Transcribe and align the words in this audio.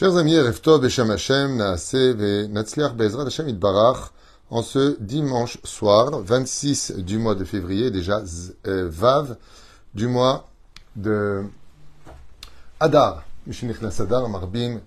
Chers 0.00 0.16
amis, 0.16 0.38
Refto 0.38 0.78
Beshem 0.78 1.10
Hashem, 1.10 1.58
Naase 1.58 2.14
ve 2.14 2.48
Natsliach 2.48 2.94
Bezrat 2.94 3.26
Hashem 3.26 3.48
Itbarach, 3.48 4.12
en 4.48 4.62
ce 4.62 4.96
dimanche 4.98 5.58
soir, 5.62 6.22
26 6.22 6.92
du 7.00 7.18
mois 7.18 7.34
de 7.34 7.44
février, 7.44 7.90
déjà 7.90 8.22
euh, 8.66 8.88
Vav, 8.90 9.36
du 9.92 10.06
mois 10.06 10.46
de 10.96 11.42
Adar, 12.80 13.24
Mishinichnas 13.46 14.00
Adar, 14.00 14.26
Marbim, 14.30 14.80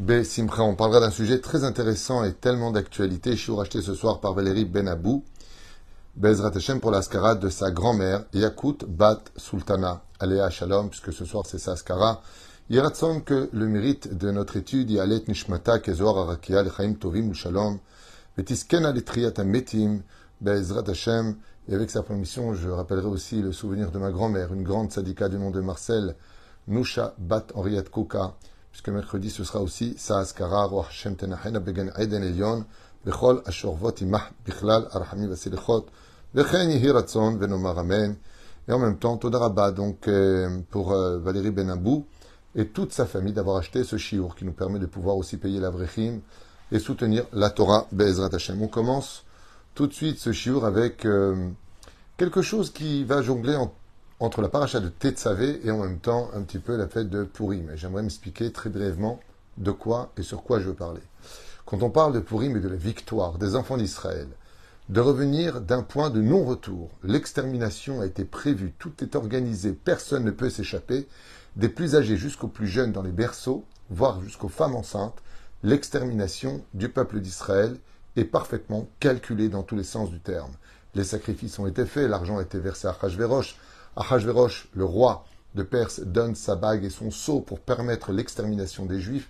Be 0.00 0.24
Simcha. 0.24 0.64
On 0.64 0.74
parlera 0.74 0.98
d'un 0.98 1.12
sujet 1.12 1.38
très 1.38 1.62
intéressant 1.62 2.24
et 2.24 2.32
tellement 2.32 2.72
d'actualité. 2.72 3.36
Je 3.36 3.40
suis 3.40 3.52
racheté 3.52 3.80
ce 3.80 3.94
soir 3.94 4.18
par 4.18 4.34
Valérie 4.34 4.64
Benabou, 4.64 5.22
Bezrat 6.16 6.50
Hashem 6.56 6.80
pour 6.80 6.90
la 6.90 7.02
de 7.36 7.48
sa 7.48 7.70
grand-mère, 7.70 8.24
Yakut 8.32 8.78
Bat 8.88 9.20
Sultana, 9.36 10.02
Aléa 10.18 10.50
Shalom, 10.50 10.90
puisque 10.90 11.12
ce 11.12 11.24
soir 11.24 11.44
c'est 11.46 11.60
sa 11.60 11.76
skara. 11.76 12.22
Yiratson 12.70 13.22
que 13.22 13.48
le 13.54 13.66
mérite 13.66 14.14
de 14.14 14.30
notre 14.30 14.58
étude, 14.58 14.90
Yalet 14.90 15.26
Nishmata, 15.26 15.78
Kezor 15.78 16.18
Arakia, 16.18 16.62
Lechaim 16.62 16.96
Tovim 16.96 17.32
Shalom, 17.32 17.78
Vetiskena 18.36 18.92
Litriat 18.92 19.42
Metim, 19.42 20.02
Bezrat 20.42 20.84
Hashem, 20.86 21.36
et 21.66 21.74
avec 21.74 21.90
sa 21.90 22.02
permission, 22.02 22.52
je 22.52 22.68
rappellerai 22.68 23.06
aussi 23.06 23.40
le 23.40 23.52
souvenir 23.52 23.90
de 23.90 23.98
ma 23.98 24.10
grand-mère, 24.10 24.52
une 24.52 24.64
grande 24.64 24.92
sadika 24.92 25.30
du 25.30 25.38
nom 25.38 25.50
de 25.50 25.62
Marcel, 25.62 26.14
Nusha 26.66 27.14
Bat 27.16 27.46
Henriat 27.54 27.84
Koka, 27.84 28.34
puisque 28.70 28.90
mercredi 28.90 29.30
ce 29.30 29.44
sera 29.44 29.62
aussi 29.62 29.94
Saaskara, 29.96 30.66
Roh 30.66 30.84
Hashem 30.86 31.16
Tenachena 31.16 31.60
Begen 31.60 31.90
Eden 31.96 32.22
Elion, 32.22 32.66
Bechol 33.02 33.40
Ashorvot 33.46 33.94
Imah 34.02 34.28
Bichlal 34.44 34.88
Arhami 34.92 35.26
Vasilichot, 35.26 35.86
Vechen 36.34 36.68
Yihiratson 36.70 37.38
Venomar 37.38 37.78
Amen, 37.78 38.16
et 38.68 38.72
en 38.72 38.78
même 38.78 38.98
temps, 38.98 39.16
Todarabah, 39.16 39.70
donc 39.70 40.06
euh, 40.06 40.60
pour 40.70 40.92
euh, 40.92 41.18
Valérie 41.18 41.50
Benabou, 41.50 42.04
et 42.58 42.66
toute 42.66 42.92
sa 42.92 43.06
famille 43.06 43.32
d'avoir 43.32 43.56
acheté 43.56 43.84
ce 43.84 43.96
chiour 43.96 44.34
qui 44.34 44.44
nous 44.44 44.52
permet 44.52 44.80
de 44.80 44.86
pouvoir 44.86 45.16
aussi 45.16 45.36
payer 45.36 45.60
la 45.60 45.70
vrechim 45.70 46.18
et 46.72 46.80
soutenir 46.80 47.24
la 47.32 47.50
Torah 47.50 47.86
Be'ezrat 47.92 48.34
Hashem. 48.34 48.60
On 48.60 48.66
commence 48.66 49.24
tout 49.76 49.86
de 49.86 49.92
suite 49.92 50.18
ce 50.18 50.32
chiour 50.32 50.64
avec 50.64 51.06
euh, 51.06 51.50
quelque 52.16 52.42
chose 52.42 52.72
qui 52.72 53.04
va 53.04 53.22
jongler 53.22 53.56
entre 54.18 54.42
la 54.42 54.48
paracha 54.48 54.80
de 54.80 54.88
Tetzavé 54.88 55.60
et 55.62 55.70
en 55.70 55.78
même 55.78 56.00
temps 56.00 56.30
un 56.34 56.42
petit 56.42 56.58
peu 56.58 56.76
la 56.76 56.88
fête 56.88 57.08
de 57.08 57.22
Purim. 57.22 57.70
J'aimerais 57.76 58.02
m'expliquer 58.02 58.50
très 58.50 58.70
brièvement 58.70 59.20
de 59.56 59.70
quoi 59.70 60.10
et 60.16 60.22
sur 60.22 60.42
quoi 60.42 60.58
je 60.58 60.64
veux 60.64 60.74
parler. 60.74 61.02
Quand 61.64 61.84
on 61.84 61.90
parle 61.90 62.12
de 62.12 62.20
Purim 62.20 62.56
et 62.56 62.60
de 62.60 62.68
la 62.68 62.74
victoire 62.74 63.38
des 63.38 63.54
enfants 63.54 63.76
d'Israël, 63.76 64.26
de 64.88 65.00
revenir 65.00 65.60
d'un 65.60 65.82
point 65.82 66.10
de 66.10 66.20
non-retour, 66.20 66.90
l'extermination 67.04 68.00
a 68.00 68.06
été 68.06 68.24
prévue, 68.24 68.72
tout 68.80 68.92
est 69.00 69.14
organisé, 69.14 69.72
personne 69.72 70.24
ne 70.24 70.32
peut 70.32 70.50
s'échapper, 70.50 71.06
des 71.58 71.68
plus 71.68 71.96
âgés 71.96 72.16
jusqu'aux 72.16 72.48
plus 72.48 72.68
jeunes 72.68 72.92
dans 72.92 73.02
les 73.02 73.12
berceaux, 73.12 73.64
voire 73.90 74.22
jusqu'aux 74.22 74.48
femmes 74.48 74.76
enceintes, 74.76 75.20
l'extermination 75.64 76.62
du 76.72 76.88
peuple 76.88 77.20
d'Israël 77.20 77.76
est 78.16 78.24
parfaitement 78.24 78.88
calculée 79.00 79.48
dans 79.48 79.64
tous 79.64 79.74
les 79.74 79.82
sens 79.82 80.08
du 80.08 80.20
terme. 80.20 80.52
Les 80.94 81.02
sacrifices 81.02 81.58
ont 81.58 81.66
été 81.66 81.84
faits, 81.84 82.08
l'argent 82.08 82.38
a 82.38 82.42
été 82.42 82.60
versé 82.60 82.86
à 82.86 82.90
Achashverosh. 82.90 83.56
Achashverosh, 83.96 84.68
le 84.74 84.84
roi 84.84 85.24
de 85.56 85.64
Perse, 85.64 86.00
donne 86.00 86.36
sa 86.36 86.54
bague 86.54 86.84
et 86.84 86.90
son 86.90 87.10
sceau 87.10 87.40
pour 87.40 87.58
permettre 87.58 88.12
l'extermination 88.12 88.86
des 88.86 89.00
Juifs, 89.00 89.28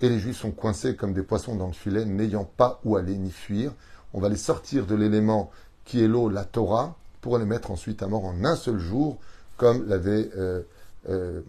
et 0.00 0.08
les 0.08 0.18
Juifs 0.18 0.38
sont 0.38 0.50
coincés 0.50 0.96
comme 0.96 1.12
des 1.12 1.22
poissons 1.22 1.54
dans 1.54 1.68
le 1.68 1.72
filet, 1.72 2.04
n'ayant 2.04 2.44
pas 2.44 2.80
où 2.84 2.96
aller 2.96 3.16
ni 3.16 3.30
fuir. 3.30 3.72
On 4.14 4.20
va 4.20 4.28
les 4.28 4.36
sortir 4.36 4.84
de 4.84 4.96
l'élément 4.96 5.50
qui 5.84 6.02
est 6.02 6.08
l'eau, 6.08 6.28
la 6.28 6.44
Torah, 6.44 6.96
pour 7.20 7.38
les 7.38 7.44
mettre 7.44 7.70
ensuite 7.70 8.02
à 8.02 8.08
mort 8.08 8.24
en 8.24 8.44
un 8.44 8.56
seul 8.56 8.78
jour, 8.78 9.18
comme 9.56 9.88
l'avait 9.88 10.30
euh, 10.36 10.62
euh, 11.08 11.42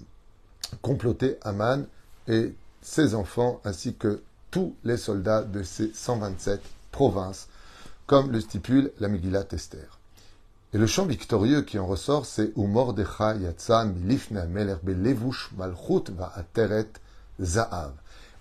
comploter 0.81 1.37
Aman 1.41 1.85
et 2.27 2.53
ses 2.81 3.15
enfants 3.15 3.61
ainsi 3.65 3.95
que 3.95 4.21
tous 4.51 4.75
les 4.83 4.97
soldats 4.97 5.43
de 5.43 5.63
ces 5.63 5.91
127 5.93 6.61
provinces, 6.91 7.47
comme 8.07 8.31
le 8.31 8.41
stipule 8.41 8.91
la 8.99 9.07
Megillat 9.07 9.45
Esther. 9.51 9.99
Et 10.73 10.77
le 10.77 10.87
chant 10.87 11.05
victorieux 11.05 11.63
qui 11.63 11.79
en 11.79 11.87
ressort, 11.87 12.25
c'est 12.25 12.51
Umordecha 12.55 13.35
Yatsa 13.35 13.85
Milifna 13.85 14.45
Meler 14.45 14.75
Belevush 14.83 15.51
Malchut 15.57 16.11
Ateret 16.35 16.89
Zaav. 17.41 17.91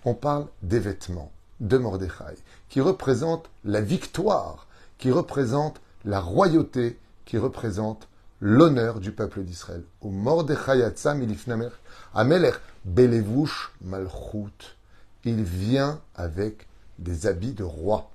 On 0.05 0.15
parle 0.15 0.47
des 0.63 0.79
vêtements 0.79 1.33
de 1.61 1.79
Mordechai, 1.79 2.37
qui 2.69 2.81
représentent 2.81 3.49
la 3.65 3.81
victoire, 3.81 4.67
qui 4.99 5.11
représentent 5.11 5.81
la 6.05 6.21
royauté, 6.21 6.99
qui 7.25 7.39
représentent 7.39 8.08
l'honneur 8.41 9.01
du 9.01 9.13
peuple 9.13 9.43
d'Israël. 9.43 9.83
Umordecha 10.05 10.77
Yatsa 10.77 11.15
Milifna 11.15 11.57
Meler 11.57 11.71
Amelech 12.15 12.55
Belevush 12.85 13.73
Malchut. 13.83 14.77
Il 15.25 15.43
vient 15.43 16.01
avec 16.15 16.69
des 16.99 17.27
habits 17.27 17.53
de 17.53 17.65
roi. 17.65 18.11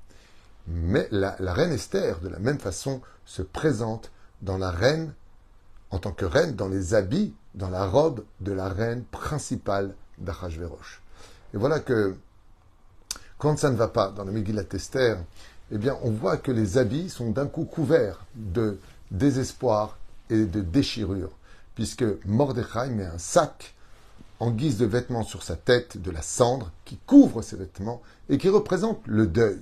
Mais 0.68 1.08
la, 1.12 1.36
reine 1.54 1.74
Esther, 1.74 2.20
de 2.22 2.30
la 2.30 2.40
même 2.40 2.60
façon, 2.60 3.02
se 3.26 3.42
présente 3.42 4.12
dans 4.42 4.58
la 4.58 4.72
reine, 4.72 5.14
en 5.92 6.00
tant 6.00 6.12
que 6.12 6.26
reine, 6.26 6.56
dans 6.56 6.70
les 6.70 6.94
habits, 6.94 7.34
dans 7.56 7.70
la 7.70 7.86
robe 7.86 8.24
de 8.40 8.54
la 8.54 8.70
reine 8.70 9.04
principale 9.04 9.94
d'Achashverosh. 10.18 11.02
Et 11.54 11.58
voilà 11.58 11.80
que, 11.80 12.16
quand 13.38 13.60
ça 13.60 13.70
ne 13.70 13.76
va 13.76 13.90
pas 13.90 14.10
dans 14.12 14.24
la 14.24 14.32
Megillat 14.32 14.64
Esther, 14.72 15.18
eh 15.72 15.78
bien, 15.78 15.98
on 16.02 16.12
voit 16.12 16.38
que 16.38 16.52
les 16.52 16.78
habits 16.78 17.10
sont 17.10 17.32
d'un 17.32 17.48
coup 17.48 17.66
couverts 17.66 18.26
de 18.36 18.80
désespoir 19.12 19.98
et 20.30 20.46
de 20.46 20.62
déchirure, 20.62 21.32
puisque 21.76 22.06
Mordechai 22.26 22.90
met 22.90 23.06
un 23.06 23.18
sac 23.18 23.74
en 24.40 24.52
guise 24.52 24.78
de 24.78 24.86
vêtements 24.86 25.24
sur 25.24 25.44
sa 25.44 25.56
tête 25.56 26.02
de 26.02 26.12
la 26.12 26.22
cendre 26.22 26.72
qui 26.86 26.98
couvre 27.06 27.42
ses 27.42 27.56
vêtements 27.56 28.02
et 28.30 28.38
qui 28.38 28.50
représente 28.50 29.02
le 29.06 29.28
deuil. 29.28 29.62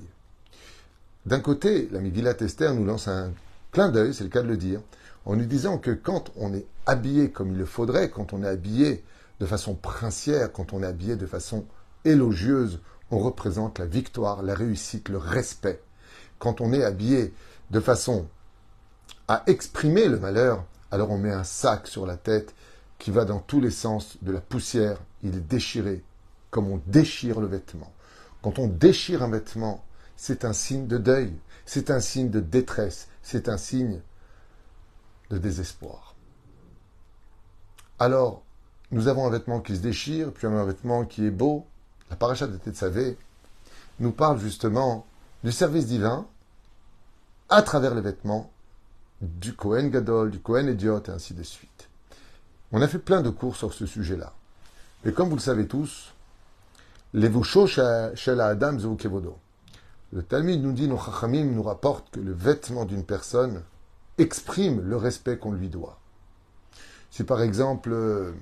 D'un 1.26 1.40
côté, 1.40 1.88
la 1.92 2.00
Megillat 2.00 2.38
Esther 2.40 2.74
nous 2.74 2.86
lance 2.86 3.08
un 3.08 3.32
clin 3.72 3.90
d'œil, 3.90 4.14
c'est 4.14 4.24
le 4.24 4.30
cas 4.30 4.42
de 4.42 4.48
le 4.48 4.58
dire, 4.58 4.82
en 5.26 5.36
nous 5.36 5.46
disant 5.46 5.78
que 5.78 5.92
quand 5.92 6.32
on 6.36 6.54
est 6.54 6.66
habillé 6.86 7.30
comme 7.30 7.52
il 7.52 7.58
le 7.58 7.66
faudrait, 7.66 8.10
quand 8.10 8.34
on 8.34 8.44
est 8.44 8.48
habillé 8.48 9.04
de 9.40 9.46
façon 9.46 9.76
princière, 9.76 10.52
quand 10.52 10.74
on 10.74 10.82
est 10.82 10.88
habillé 10.88 11.16
de 11.16 11.28
façon 11.28 11.66
élogieuse, 12.06 12.80
on 13.12 13.20
représente 13.20 13.78
la 13.78 13.86
victoire, 13.86 14.42
la 14.42 14.56
réussite, 14.56 15.10
le 15.10 15.18
respect. 15.18 15.82
Quand 16.40 16.62
on 16.62 16.74
est 16.74 16.84
habillé 16.84 17.34
de 17.70 17.80
façon 17.80 18.28
à 19.32 19.44
exprimer 19.48 20.10
le 20.10 20.20
malheur, 20.20 20.66
alors 20.92 21.10
on 21.10 21.18
met 21.18 21.32
un 21.32 21.46
sac 21.46 21.88
sur 21.88 22.06
la 22.06 22.18
tête 22.18 22.54
qui 23.00 23.12
va 23.12 23.24
dans 23.24 23.40
tous 23.40 23.62
les 23.62 23.72
sens 23.72 24.18
de 24.22 24.30
la 24.30 24.42
poussière, 24.42 24.98
il 25.24 25.34
est 25.38 25.48
déchiré, 25.48 26.04
comme 26.50 26.68
on 26.68 26.82
déchire 26.86 27.40
le 27.40 27.48
vêtement. 27.48 27.94
Quand 28.42 28.60
on 28.60 28.68
déchire 28.68 29.24
un 29.24 29.30
vêtement, 29.30 29.86
c'est 30.18 30.44
un 30.44 30.52
signe 30.52 30.86
de 30.86 30.98
deuil, 30.98 31.34
c'est 31.66 31.92
un 31.92 32.02
signe 32.02 32.30
de 32.30 32.42
détresse, 32.42 33.08
c'est 33.24 33.48
un 33.48 33.56
signe 33.56 34.02
de 35.30 35.38
désespoir. 35.38 36.14
Alors, 38.00 38.44
nous 38.92 39.08
avons 39.08 39.26
un 39.26 39.30
vêtement 39.30 39.62
qui 39.62 39.78
se 39.78 39.82
déchire, 39.82 40.34
puis 40.34 40.46
un 40.46 40.66
vêtement 40.66 41.06
qui 41.06 41.26
est 41.26 41.32
beau. 41.32 41.66
La 42.10 42.18
paracha 42.18 42.48
de 42.48 42.58
Tetzavé 42.58 43.18
nous 44.02 44.12
parle 44.12 44.40
justement 44.40 45.06
du 45.46 45.54
service 45.54 45.86
divin 45.86 46.28
à 47.48 47.62
travers 47.62 47.96
les 47.96 48.02
vêtements 48.02 48.52
du 49.22 49.54
Kohen 49.54 49.90
Gadol, 49.90 50.32
du 50.32 50.40
Kohen 50.40 50.68
Idiot, 50.68 51.04
et 51.04 51.12
ainsi 51.12 51.34
de 51.34 51.44
suite. 51.44 51.90
On 52.72 52.82
a 52.82 52.88
fait 52.88 53.00
plein 53.00 53.22
de 53.22 53.30
cours 53.30 53.56
sur 53.56 53.74
ce 53.74 53.86
sujet-là. 53.86 54.34
Et 55.06 55.14
comme 55.14 55.30
vous 55.30 55.36
le 55.36 55.42
savez 55.42 55.68
tous, 55.68 56.14
Adam. 57.14 58.78
Le 60.14 60.24
Talmud 60.24 60.62
nous 60.62 60.74
dit, 60.74 60.88
nos 60.88 60.98
Chachamim 60.98 61.46
nous 61.46 61.64
rapporte 61.64 62.12
que 62.12 62.20
le 62.20 62.34
vêtement 62.34 62.86
d'une 62.86 63.04
personne 63.04 63.64
exprime 64.18 64.82
le 64.82 64.98
respect 64.98 65.38
qu'on 65.38 65.54
lui 65.54 65.70
doit. 65.70 66.00
Si 67.10 67.24
par 67.24 67.42
exemple, 67.42 68.34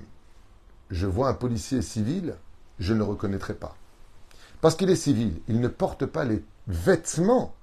je 0.90 1.06
vois 1.06 1.28
un 1.28 1.34
policier 1.34 1.82
civil, 1.82 2.34
je 2.78 2.92
ne 2.92 2.98
le 2.98 3.04
reconnaîtrai 3.04 3.54
pas. 3.54 3.76
Parce 4.60 4.74
qu'il 4.74 4.90
est 4.90 4.96
civil, 4.96 5.40
il 5.48 5.60
ne 5.60 5.68
porte 5.68 6.06
pas 6.06 6.24
les 6.24 6.44
vêtements 6.66 7.54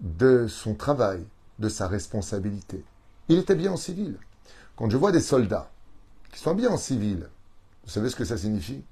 de 0.00 0.46
son 0.48 0.74
travail, 0.74 1.24
de 1.58 1.68
sa 1.68 1.88
responsabilité. 1.88 2.84
Il 3.28 3.38
était 3.38 3.54
bien 3.54 3.72
en 3.72 3.76
civil. 3.76 4.16
Quand 4.76 4.90
je 4.90 4.96
vois 4.96 5.12
des 5.12 5.20
soldats 5.20 5.70
qui 6.32 6.40
sont 6.40 6.54
bien 6.54 6.70
en 6.70 6.76
civil, 6.76 7.28
vous 7.84 7.90
savez 7.90 8.10
ce 8.10 8.16
que 8.16 8.24
ça 8.24 8.38
signifie? 8.38 8.82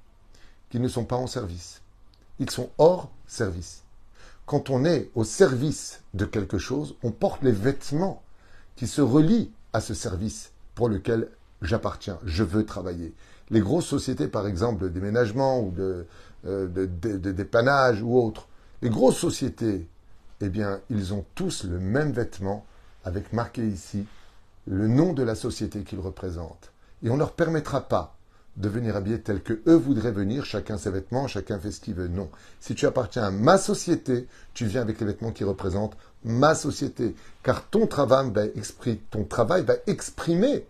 Qu'ils 0.70 0.82
ne 0.82 0.88
sont 0.88 1.04
pas 1.04 1.16
en 1.16 1.26
service. 1.26 1.82
Ils 2.38 2.50
sont 2.50 2.70
hors 2.78 3.10
service. 3.26 3.82
Quand 4.46 4.70
on 4.70 4.84
est 4.84 5.10
au 5.14 5.24
service 5.24 6.02
de 6.14 6.24
quelque 6.24 6.58
chose, 6.58 6.96
on 7.02 7.10
porte 7.10 7.42
les 7.42 7.52
vêtements 7.52 8.22
qui 8.74 8.86
se 8.86 9.00
relient 9.00 9.50
à 9.72 9.80
ce 9.80 9.94
service 9.94 10.52
pour 10.74 10.88
lequel 10.88 11.28
j'appartiens, 11.62 12.18
je 12.24 12.42
veux 12.42 12.66
travailler. 12.66 13.14
Les 13.50 13.60
grosses 13.60 13.86
sociétés, 13.86 14.28
par 14.28 14.46
exemple, 14.46 14.82
de 14.82 14.88
déménagement 14.88 15.60
ou 15.60 15.70
de, 15.70 16.06
euh, 16.46 16.68
de 16.68 17.32
dépannage 17.32 18.02
ou 18.02 18.18
autres, 18.18 18.48
les 18.82 18.90
grosses 18.90 19.18
sociétés, 19.18 19.88
eh 20.40 20.48
bien, 20.48 20.80
ils 20.90 21.14
ont 21.14 21.24
tous 21.34 21.64
le 21.64 21.78
même 21.78 22.12
vêtement 22.12 22.66
avec 23.04 23.32
marqué 23.32 23.66
ici 23.66 24.06
le 24.66 24.88
nom 24.88 25.12
de 25.12 25.22
la 25.22 25.34
société 25.34 25.82
qu'ils 25.82 26.00
représentent 26.00 26.72
et 27.02 27.10
on 27.10 27.14
ne 27.14 27.20
leur 27.20 27.32
permettra 27.32 27.88
pas 27.88 28.16
de 28.56 28.68
venir 28.68 28.96
habiller 28.96 29.20
tel 29.20 29.42
que 29.42 29.60
eux 29.66 29.76
voudraient 29.76 30.12
venir, 30.12 30.44
chacun 30.44 30.78
ses 30.78 30.90
vêtements, 30.90 31.26
chacun 31.26 31.58
fait 31.58 31.70
ce 31.70 31.80
qu'il 31.80 31.94
veut. 31.94 32.08
Non. 32.08 32.30
Si 32.58 32.74
tu 32.74 32.86
appartiens 32.86 33.24
à 33.24 33.30
ma 33.30 33.58
société, 33.58 34.28
tu 34.54 34.64
viens 34.64 34.80
avec 34.80 34.98
les 34.98 35.06
vêtements 35.06 35.32
qui 35.32 35.44
représentent 35.44 35.96
ma 36.24 36.54
société. 36.54 37.14
Car 37.42 37.68
ton 37.68 37.86
travail 37.86 38.30
va, 38.32 38.46
exprimer, 38.46 39.00
ton 39.10 39.24
travail 39.24 39.64
va 39.64 39.74
exprimer 39.86 40.66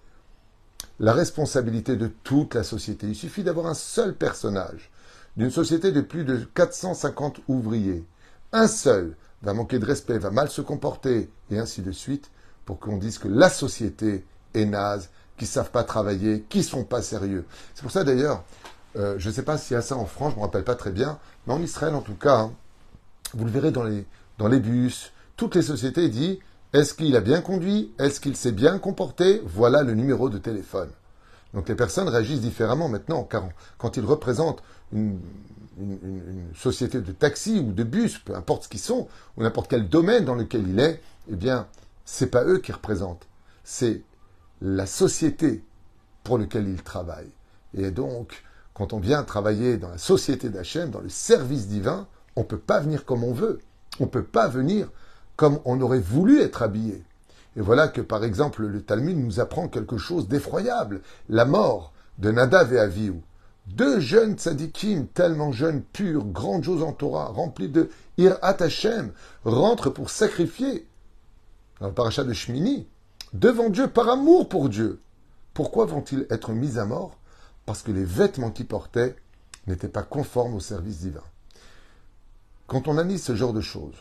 la 0.99 1.13
responsabilité 1.13 1.97
de 1.97 2.09
toute 2.25 2.55
la 2.55 2.65
société. 2.65 3.07
Il 3.07 3.15
suffit 3.15 3.45
d'avoir 3.45 3.67
un 3.67 3.75
seul 3.75 4.15
personnage 4.15 4.91
d'une 5.37 5.51
société 5.51 5.93
de 5.93 6.01
plus 6.01 6.25
de 6.25 6.39
450 6.55 7.41
ouvriers. 7.47 8.05
Un 8.53 8.67
seul 8.67 9.15
va 9.43 9.55
manquer 9.55 9.79
de 9.79 9.85
respect, 9.85 10.19
va 10.19 10.31
mal 10.31 10.51
se 10.51 10.61
comporter, 10.61 11.31
et 11.51 11.59
ainsi 11.59 11.83
de 11.83 11.93
suite, 11.93 12.31
pour 12.65 12.79
qu'on 12.79 12.97
dise 12.97 13.19
que 13.19 13.29
la 13.29 13.49
société 13.49 14.25
est 14.55 14.65
naze, 14.65 15.11
qui 15.37 15.45
ne 15.45 15.49
savent 15.49 15.71
pas 15.71 15.85
travailler, 15.85 16.45
qui 16.49 16.63
sont 16.63 16.85
pas 16.85 17.03
sérieux. 17.03 17.45
C'est 17.75 17.83
pour 17.83 17.91
ça 17.91 18.05
d'ailleurs, 18.05 18.43
euh, 18.97 19.17
je 19.19 19.29
ne 19.29 19.35
sais 19.35 19.43
pas 19.43 19.59
s'il 19.59 19.75
y 19.75 19.79
a 19.79 19.83
ça 19.83 19.97
en 19.97 20.07
France, 20.07 20.31
je 20.31 20.37
ne 20.37 20.41
me 20.41 20.47
rappelle 20.47 20.65
pas 20.65 20.75
très 20.75 20.91
bien, 20.91 21.19
mais 21.47 21.53
en 21.53 21.63
Israël 21.63 21.95
en 21.95 22.01
tout 22.01 22.15
cas, 22.15 22.39
hein, 22.39 22.53
vous 23.35 23.45
le 23.45 23.51
verrez 23.51 23.71
dans 23.71 23.85
les, 23.85 24.07
dans 24.39 24.49
les 24.49 24.61
bus, 24.61 25.13
toutes 25.37 25.55
les 25.55 25.63
sociétés 25.63 26.09
disent 26.09 26.39
est-ce 26.73 26.95
qu'il 26.95 27.17
a 27.17 27.21
bien 27.21 27.41
conduit 27.41 27.93
Est-ce 27.99 28.21
qu'il 28.21 28.37
s'est 28.37 28.53
bien 28.53 28.79
comporté 28.79 29.41
Voilà 29.47 29.83
le 29.83 29.95
numéro 29.95 30.29
de 30.29 30.37
téléphone. 30.37 30.91
Donc 31.55 31.69
les 31.69 31.75
personnes 31.75 32.09
réagissent 32.09 32.41
différemment 32.43 32.89
maintenant, 32.89 33.23
car 33.23 33.49
quand 33.79 33.97
ils 33.97 34.05
représentent 34.05 34.63
une, 34.93 35.19
société 36.55 37.01
de 37.01 37.13
taxi 37.13 37.59
ou 37.59 37.73
de 37.73 37.83
bus, 37.83 38.19
peu 38.19 38.35
importe 38.35 38.65
ce 38.65 38.69
qu'ils 38.69 38.81
sont, 38.81 39.09
ou 39.37 39.43
n'importe 39.43 39.69
quel 39.69 39.89
domaine 39.89 40.25
dans 40.25 40.35
lequel 40.35 40.67
il 40.69 40.81
est, 40.81 41.03
eh 41.31 41.37
bien, 41.37 41.67
c'est 42.05 42.31
pas 42.31 42.45
eux 42.45 42.59
qui 42.59 42.73
représentent, 42.73 43.27
c'est 43.65 44.03
la 44.61 44.87
société 44.87 45.65
pour 46.25 46.39
laquelle 46.39 46.69
ils 46.69 46.83
travaillent. 46.83 47.33
Et 47.75 47.91
donc, 47.91 48.43
quand 48.75 48.93
on 48.93 49.01
vient 49.01 49.23
travailler 49.23 49.77
dans 49.77 49.89
la 49.89 49.99
société 49.99 50.49
d'Hachem, 50.49 50.91
dans 50.91 51.01
le 51.01 51.09
service 51.09 51.67
divin, 51.67 52.07
on 52.37 52.41
ne 52.41 52.47
peut 52.47 52.59
pas 52.59 52.81
venir 52.81 53.05
comme 53.05 53.25
on 53.25 53.33
veut. 53.33 53.61
On 54.01 54.05
ne 54.05 54.11
peut 54.11 54.25
pas 54.25 54.49
venir 54.49 54.91
comme 55.37 55.61
on 55.65 55.81
aurait 55.81 56.01
voulu 56.01 56.41
être 56.41 56.63
habillé. 56.63 57.03
Et 57.57 57.61
voilà 57.61 57.89
que, 57.89 58.01
par 58.01 58.25
exemple, 58.25 58.67
le 58.67 58.83
Talmud 58.83 59.17
nous 59.17 59.41
apprend 59.41 59.69
quelque 59.69 59.97
chose 59.97 60.29
d'effroyable. 60.29 61.01
La 61.29 61.47
mort 61.47 61.93
de 62.19 62.31
Nadav 62.31 62.73
et 62.73 62.79
Avihu. 62.79 63.15
Deux 63.67 63.99
jeunes 64.01 64.37
tzadikim, 64.37 65.07
tellement 65.09 65.51
jeunes, 65.51 65.83
purs, 65.83 66.25
grandioses 66.25 66.83
en 66.83 66.93
Torah, 66.93 67.27
remplis 67.27 67.69
de 67.69 67.91
Irat 68.17 68.63
Hashem, 68.63 69.13
rentrent 69.45 69.91
pour 69.91 70.11
sacrifier, 70.11 70.87
dans 71.81 71.89
le 71.89 71.93
parachat 71.93 72.25
de 72.25 72.33
Shmini, 72.33 72.87
devant 73.33 73.69
Dieu 73.69 73.89
par 73.89 74.09
amour 74.09 74.49
pour 74.49 74.69
Dieu. 74.69 75.01
Pourquoi 75.53 75.85
vont-ils 75.87 76.27
être 76.31 76.53
mis 76.53 76.79
à 76.79 76.85
mort? 76.85 77.19
Parce 77.67 77.83
que 77.83 77.91
les 77.91 78.05
vêtements 78.05 78.51
qu'ils 78.51 78.67
portaient 78.67 79.17
n'étaient 79.67 79.89
pas 79.89 80.03
conformes 80.03 80.55
au 80.55 80.61
service 80.61 81.01
divin. 81.01 81.25
Quand 82.69 82.89
on 82.89 82.99
analyse 82.99 83.23
ce 83.23 83.35
genre 83.35 83.53
de 83.53 83.61
choses, 83.61 83.97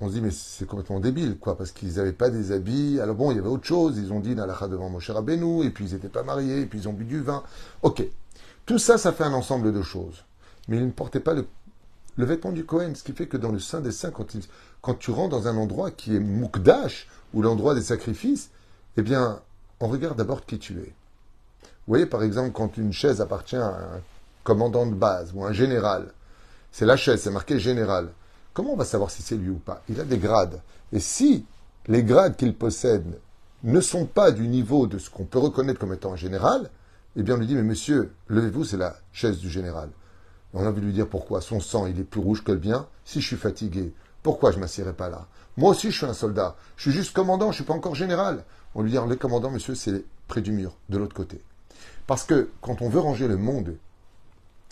on 0.00 0.08
se 0.08 0.12
dit, 0.12 0.20
mais 0.20 0.30
c'est 0.30 0.66
complètement 0.66 1.00
débile, 1.00 1.38
quoi, 1.38 1.56
parce 1.56 1.72
qu'ils 1.72 1.94
n'avaient 1.94 2.12
pas 2.12 2.30
des 2.30 2.52
habits. 2.52 3.00
Alors 3.00 3.16
bon, 3.16 3.32
il 3.32 3.36
y 3.36 3.40
avait 3.40 3.48
autre 3.48 3.64
chose. 3.64 3.98
Ils 3.98 4.12
ont 4.12 4.20
dit 4.20 4.34
Nalacha 4.34 4.68
devant 4.68 4.90
Moshe 4.90 5.10
Rabbeinu, 5.10 5.64
et 5.64 5.70
puis 5.70 5.86
ils 5.86 5.94
n'étaient 5.94 6.08
pas 6.08 6.22
mariés, 6.22 6.60
et 6.60 6.66
puis 6.66 6.78
ils 6.80 6.88
ont 6.88 6.92
bu 6.92 7.04
du 7.04 7.20
vin. 7.20 7.42
Ok. 7.82 8.04
Tout 8.68 8.78
ça, 8.78 8.98
ça 8.98 9.12
fait 9.12 9.24
un 9.24 9.32
ensemble 9.32 9.72
de 9.72 9.80
choses. 9.80 10.24
Mais 10.68 10.76
ils 10.76 10.84
ne 10.84 10.90
portaient 10.90 11.20
pas 11.20 11.32
le, 11.32 11.46
vêtement 12.18 12.52
du 12.52 12.66
Cohen, 12.66 12.92
ce 12.94 13.02
qui 13.02 13.12
fait 13.12 13.26
que 13.26 13.38
dans 13.38 13.50
le 13.50 13.60
sein 13.60 13.80
des 13.80 13.92
saints, 13.92 14.10
quand, 14.10 14.26
quand 14.82 14.92
tu 14.92 15.10
rentres 15.10 15.30
dans 15.30 15.48
un 15.48 15.56
endroit 15.56 15.90
qui 15.90 16.14
est 16.14 16.20
Moukdash, 16.20 17.08
ou 17.32 17.40
l'endroit 17.40 17.74
des 17.74 17.80
sacrifices, 17.80 18.50
eh 18.98 19.02
bien, 19.02 19.40
on 19.80 19.88
regarde 19.88 20.18
d'abord 20.18 20.44
qui 20.44 20.58
tu 20.58 20.74
es. 20.80 20.92
Vous 21.62 21.94
voyez, 21.94 22.04
par 22.04 22.22
exemple, 22.22 22.52
quand 22.52 22.76
une 22.76 22.92
chaise 22.92 23.22
appartient 23.22 23.56
à 23.56 23.68
un 23.68 24.00
commandant 24.44 24.84
de 24.84 24.94
base 24.94 25.32
ou 25.34 25.46
un 25.46 25.52
général, 25.52 26.12
c'est 26.70 26.84
la 26.84 26.98
chaise, 26.98 27.22
c'est 27.22 27.30
marqué 27.30 27.58
général. 27.58 28.10
Comment 28.52 28.74
on 28.74 28.76
va 28.76 28.84
savoir 28.84 29.10
si 29.10 29.22
c'est 29.22 29.36
lui 29.36 29.48
ou 29.48 29.58
pas? 29.58 29.82
Il 29.88 29.98
a 29.98 30.04
des 30.04 30.18
grades. 30.18 30.60
Et 30.92 31.00
si 31.00 31.46
les 31.86 32.02
grades 32.02 32.36
qu'il 32.36 32.54
possède 32.54 33.18
ne 33.62 33.80
sont 33.80 34.04
pas 34.04 34.30
du 34.30 34.46
niveau 34.46 34.86
de 34.86 34.98
ce 34.98 35.08
qu'on 35.08 35.24
peut 35.24 35.38
reconnaître 35.38 35.80
comme 35.80 35.94
étant 35.94 36.12
un 36.12 36.16
général, 36.16 36.68
eh 37.20 37.22
bien 37.24 37.34
on 37.34 37.38
lui 37.38 37.46
dit, 37.46 37.56
mais 37.56 37.64
monsieur, 37.64 38.12
levez-vous, 38.28 38.64
c'est 38.64 38.76
la 38.76 38.96
chaise 39.12 39.38
du 39.38 39.50
général. 39.50 39.90
on 40.54 40.64
a 40.64 40.68
envie 40.68 40.80
de 40.80 40.86
lui 40.86 40.92
dire 40.92 41.08
pourquoi. 41.08 41.40
Son 41.40 41.58
sang, 41.58 41.86
il 41.86 41.98
est 41.98 42.04
plus 42.04 42.20
rouge 42.20 42.44
que 42.44 42.52
le 42.52 42.58
bien. 42.58 42.86
Si 43.04 43.20
je 43.20 43.26
suis 43.26 43.36
fatigué, 43.36 43.92
pourquoi 44.22 44.52
je 44.52 44.60
m'assierai 44.60 44.92
pas 44.92 45.08
là? 45.08 45.26
Moi 45.56 45.70
aussi, 45.70 45.90
je 45.90 45.96
suis 45.96 46.06
un 46.06 46.14
soldat. 46.14 46.54
Je 46.76 46.82
suis 46.82 46.92
juste 46.92 47.12
commandant, 47.12 47.46
je 47.46 47.50
ne 47.50 47.54
suis 47.54 47.64
pas 47.64 47.74
encore 47.74 47.96
général. 47.96 48.44
On 48.76 48.82
lui 48.82 48.92
dit, 48.92 48.96
le 48.96 49.16
commandant, 49.16 49.50
monsieur, 49.50 49.74
c'est 49.74 50.04
près 50.28 50.42
du 50.42 50.52
mur, 50.52 50.76
de 50.90 50.96
l'autre 50.96 51.14
côté. 51.16 51.42
Parce 52.06 52.22
que 52.22 52.50
quand 52.60 52.82
on 52.82 52.88
veut 52.88 53.00
ranger 53.00 53.26
le 53.26 53.36
monde, 53.36 53.76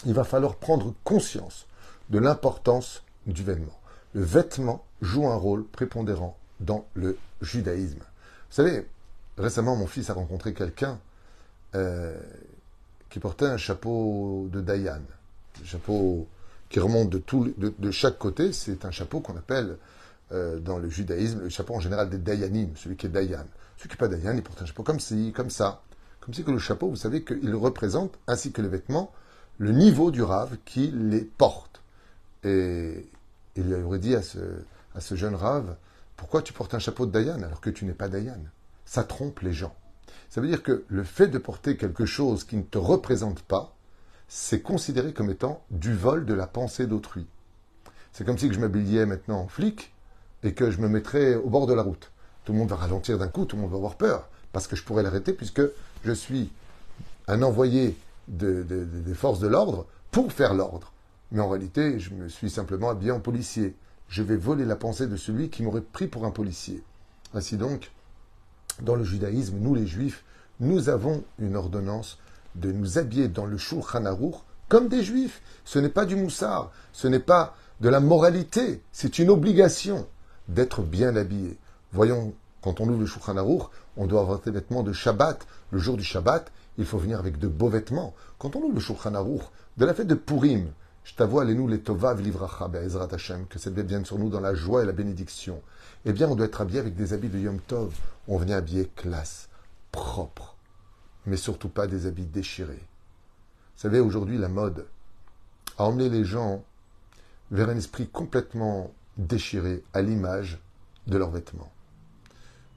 il 0.04 0.14
va 0.14 0.22
falloir 0.22 0.54
prendre 0.54 0.94
conscience 1.02 1.66
de 2.10 2.20
l'importance 2.20 3.02
du 3.26 3.42
vêtement. 3.42 3.76
Le 4.12 4.22
vêtement 4.22 4.84
joue 5.02 5.26
un 5.26 5.34
rôle 5.34 5.66
prépondérant 5.66 6.38
dans 6.60 6.86
le 6.94 7.18
judaïsme. 7.40 7.98
Vous 7.98 8.54
savez, 8.54 8.86
récemment, 9.36 9.74
mon 9.74 9.88
fils 9.88 10.10
a 10.10 10.14
rencontré 10.14 10.54
quelqu'un 10.54 11.00
euh, 11.76 12.16
qui 13.10 13.20
portait 13.20 13.46
un 13.46 13.56
chapeau 13.56 14.48
de 14.52 14.60
Dayan. 14.60 15.00
Un 15.60 15.64
chapeau 15.64 16.26
qui 16.68 16.80
remonte 16.80 17.10
de, 17.10 17.90
chaque 17.90 18.18
côté. 18.18 18.52
C'est 18.52 18.84
un 18.84 18.90
chapeau 18.90 19.20
qu'on 19.20 19.36
appelle 19.36 19.76
euh, 20.32 20.58
dans 20.58 20.78
le 20.78 20.88
judaïsme 20.90 21.40
le 21.42 21.48
chapeau 21.48 21.74
en 21.74 21.80
général 21.80 22.10
des 22.10 22.18
Dayanim, 22.18 22.70
celui 22.76 22.96
qui 22.96 23.06
est 23.06 23.10
Dayan. 23.10 23.46
Celui 23.76 23.88
qui 23.88 23.94
n'est 23.94 24.08
pas 24.08 24.08
Dayan, 24.08 24.34
il 24.34 24.42
porte 24.42 24.60
un 24.62 24.66
chapeau 24.66 24.82
comme 24.82 25.00
ci, 25.00 25.32
comme 25.34 25.50
ça. 25.50 25.82
Comme 26.20 26.34
si 26.34 26.44
que 26.44 26.50
le 26.50 26.58
chapeau, 26.58 26.88
vous 26.88 26.96
savez 26.96 27.24
qu'il 27.24 27.54
représente, 27.54 28.18
ainsi 28.26 28.52
que 28.52 28.60
le 28.60 28.68
vêtement, 28.68 29.12
le 29.58 29.72
niveau 29.72 30.10
du 30.10 30.22
rave 30.22 30.56
qui 30.64 30.88
les 30.88 31.22
porte. 31.22 31.82
Et 32.42 33.06
il 33.54 33.72
aurait 33.74 33.98
dit 33.98 34.14
à 34.14 34.22
ce, 34.22 34.38
à 34.94 35.00
ce 35.00 35.14
jeune 35.14 35.34
rave, 35.34 35.76
pourquoi 36.16 36.42
tu 36.42 36.52
portes 36.52 36.74
un 36.74 36.78
chapeau 36.80 37.06
de 37.06 37.12
Dayan 37.12 37.42
alors 37.42 37.60
que 37.60 37.70
tu 37.70 37.84
n'es 37.84 37.92
pas 37.92 38.08
Dayan? 38.08 38.40
Ça 38.84 39.04
trompe 39.04 39.40
les 39.40 39.52
gens. 39.52 39.74
Ça 40.28 40.40
veut 40.40 40.48
dire 40.48 40.62
que 40.62 40.84
le 40.88 41.04
fait 41.04 41.28
de 41.28 41.38
porter 41.38 41.76
quelque 41.76 42.06
chose 42.06 42.44
qui 42.44 42.56
ne 42.56 42.62
te 42.62 42.78
représente 42.78 43.42
pas, 43.42 43.74
c'est 44.28 44.60
considéré 44.60 45.12
comme 45.12 45.30
étant 45.30 45.62
du 45.70 45.94
vol 45.94 46.26
de 46.26 46.34
la 46.34 46.46
pensée 46.46 46.86
d'autrui. 46.86 47.26
C'est 48.12 48.24
comme 48.24 48.38
si 48.38 48.52
je 48.52 48.58
m'habillais 48.58 49.06
maintenant 49.06 49.40
en 49.40 49.48
flic 49.48 49.92
et 50.42 50.52
que 50.52 50.70
je 50.70 50.80
me 50.80 50.88
mettrais 50.88 51.34
au 51.34 51.48
bord 51.48 51.66
de 51.66 51.74
la 51.74 51.82
route. 51.82 52.10
Tout 52.44 52.52
le 52.52 52.58
monde 52.58 52.70
va 52.70 52.76
ralentir 52.76 53.18
d'un 53.18 53.28
coup, 53.28 53.44
tout 53.44 53.56
le 53.56 53.62
monde 53.62 53.70
va 53.70 53.76
avoir 53.76 53.96
peur, 53.96 54.28
parce 54.52 54.66
que 54.66 54.76
je 54.76 54.84
pourrais 54.84 55.02
l'arrêter 55.02 55.32
puisque 55.32 55.62
je 56.04 56.12
suis 56.12 56.50
un 57.28 57.42
envoyé 57.42 57.96
des 58.28 59.14
forces 59.14 59.40
de 59.40 59.48
l'ordre 59.48 59.86
pour 60.10 60.32
faire 60.32 60.54
l'ordre. 60.54 60.92
Mais 61.32 61.40
en 61.40 61.48
réalité, 61.48 61.98
je 61.98 62.14
me 62.14 62.28
suis 62.28 62.50
simplement 62.50 62.90
habillé 62.90 63.10
en 63.10 63.20
policier. 63.20 63.74
Je 64.08 64.22
vais 64.22 64.36
voler 64.36 64.64
la 64.64 64.76
pensée 64.76 65.08
de 65.08 65.16
celui 65.16 65.50
qui 65.50 65.62
m'aurait 65.62 65.80
pris 65.80 66.06
pour 66.06 66.24
un 66.24 66.30
policier. 66.30 66.82
Ainsi 67.34 67.56
donc, 67.56 67.90
dans 68.82 68.94
le 68.94 69.04
judaïsme, 69.04 69.56
nous 69.58 69.74
les 69.74 69.86
juifs, 69.86 70.24
nous 70.60 70.88
avons 70.88 71.24
une 71.38 71.56
ordonnance 71.56 72.18
de 72.54 72.72
nous 72.72 72.98
habiller 72.98 73.28
dans 73.28 73.46
le 73.46 73.58
Shulchan 73.58 74.06
Aruch 74.06 74.36
comme 74.68 74.88
des 74.88 75.02
juifs. 75.02 75.42
Ce 75.64 75.78
n'est 75.78 75.88
pas 75.90 76.06
du 76.06 76.16
moussard, 76.16 76.70
ce 76.92 77.08
n'est 77.08 77.18
pas 77.18 77.56
de 77.80 77.88
la 77.88 78.00
moralité, 78.00 78.82
c'est 78.92 79.18
une 79.18 79.30
obligation 79.30 80.06
d'être 80.48 80.82
bien 80.82 81.14
habillé. 81.16 81.58
Voyons, 81.92 82.34
quand 82.62 82.80
on 82.80 82.88
ouvre 82.88 83.00
le 83.00 83.06
Shulchan 83.06 83.36
Aruch, 83.36 83.62
on 83.96 84.06
doit 84.06 84.20
avoir 84.20 84.40
des 84.40 84.50
vêtements 84.50 84.82
de 84.82 84.92
Shabbat. 84.92 85.46
Le 85.70 85.78
jour 85.78 85.96
du 85.96 86.04
Shabbat, 86.04 86.50
il 86.78 86.84
faut 86.84 86.98
venir 86.98 87.18
avec 87.18 87.38
de 87.38 87.48
beaux 87.48 87.68
vêtements. 87.68 88.14
Quand 88.38 88.56
on 88.56 88.62
ouvre 88.62 88.74
le 88.74 88.80
Shulchan 88.80 89.14
Aruch, 89.14 89.42
de 89.76 89.84
la 89.84 89.94
fête 89.94 90.06
de 90.06 90.14
Purim, 90.14 90.68
je 91.06 91.14
t'avoue, 91.14 91.38
allez-nous 91.38 91.68
les 91.68 91.80
Tovav 91.80 92.20
Livracha, 92.20 92.66
Be'ezrat 92.66 93.06
Hashem, 93.12 93.46
que 93.46 93.60
cette 93.60 93.74
bête 93.74 93.86
vienne 93.86 94.04
sur 94.04 94.18
nous 94.18 94.28
dans 94.28 94.40
la 94.40 94.54
joie 94.54 94.82
et 94.82 94.86
la 94.86 94.92
bénédiction. 94.92 95.62
Eh 96.04 96.12
bien, 96.12 96.28
on 96.28 96.34
doit 96.34 96.46
être 96.46 96.60
habillé 96.60 96.80
avec 96.80 96.96
des 96.96 97.12
habits 97.12 97.28
de 97.28 97.38
Yom 97.38 97.60
Tov. 97.60 97.94
On 98.26 98.38
vient 98.38 98.56
habiller 98.56 98.90
classe, 98.96 99.48
propre, 99.92 100.56
mais 101.24 101.36
surtout 101.36 101.68
pas 101.68 101.86
des 101.86 102.06
habits 102.06 102.26
déchirés. 102.26 102.74
Vous 102.74 103.82
savez, 103.82 104.00
aujourd'hui, 104.00 104.36
la 104.36 104.48
mode 104.48 104.88
a 105.78 105.84
emmené 105.84 106.08
les 106.08 106.24
gens 106.24 106.64
vers 107.52 107.68
un 107.68 107.76
esprit 107.76 108.08
complètement 108.08 108.92
déchiré 109.16 109.84
à 109.94 110.02
l'image 110.02 110.58
de 111.06 111.18
leurs 111.18 111.30
vêtements. 111.30 111.72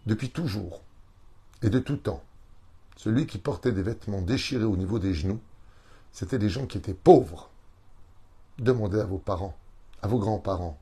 Depuis 0.06 0.30
toujours, 0.30 0.84
et 1.64 1.72
de 1.72 1.80
tout 1.80 1.98
temps, 1.98 2.24
celui 2.96 3.26
qui 3.26 3.40
portait 3.40 3.72
des 3.72 3.82
vêtements 3.82 4.22
déchirés 4.22 4.66
au 4.66 4.78
niveau 4.78 5.00
des 5.00 5.16
genoux, 5.16 5.40
c'était 6.12 6.38
des 6.38 6.50
gens 6.50 6.68
qui 6.68 6.78
étaient 6.78 6.94
pauvres, 6.94 7.49
Demandez 8.60 9.00
à 9.00 9.06
vos 9.06 9.18
parents, 9.18 9.56
à 10.02 10.08
vos 10.08 10.20
grands-parents. 10.20 10.78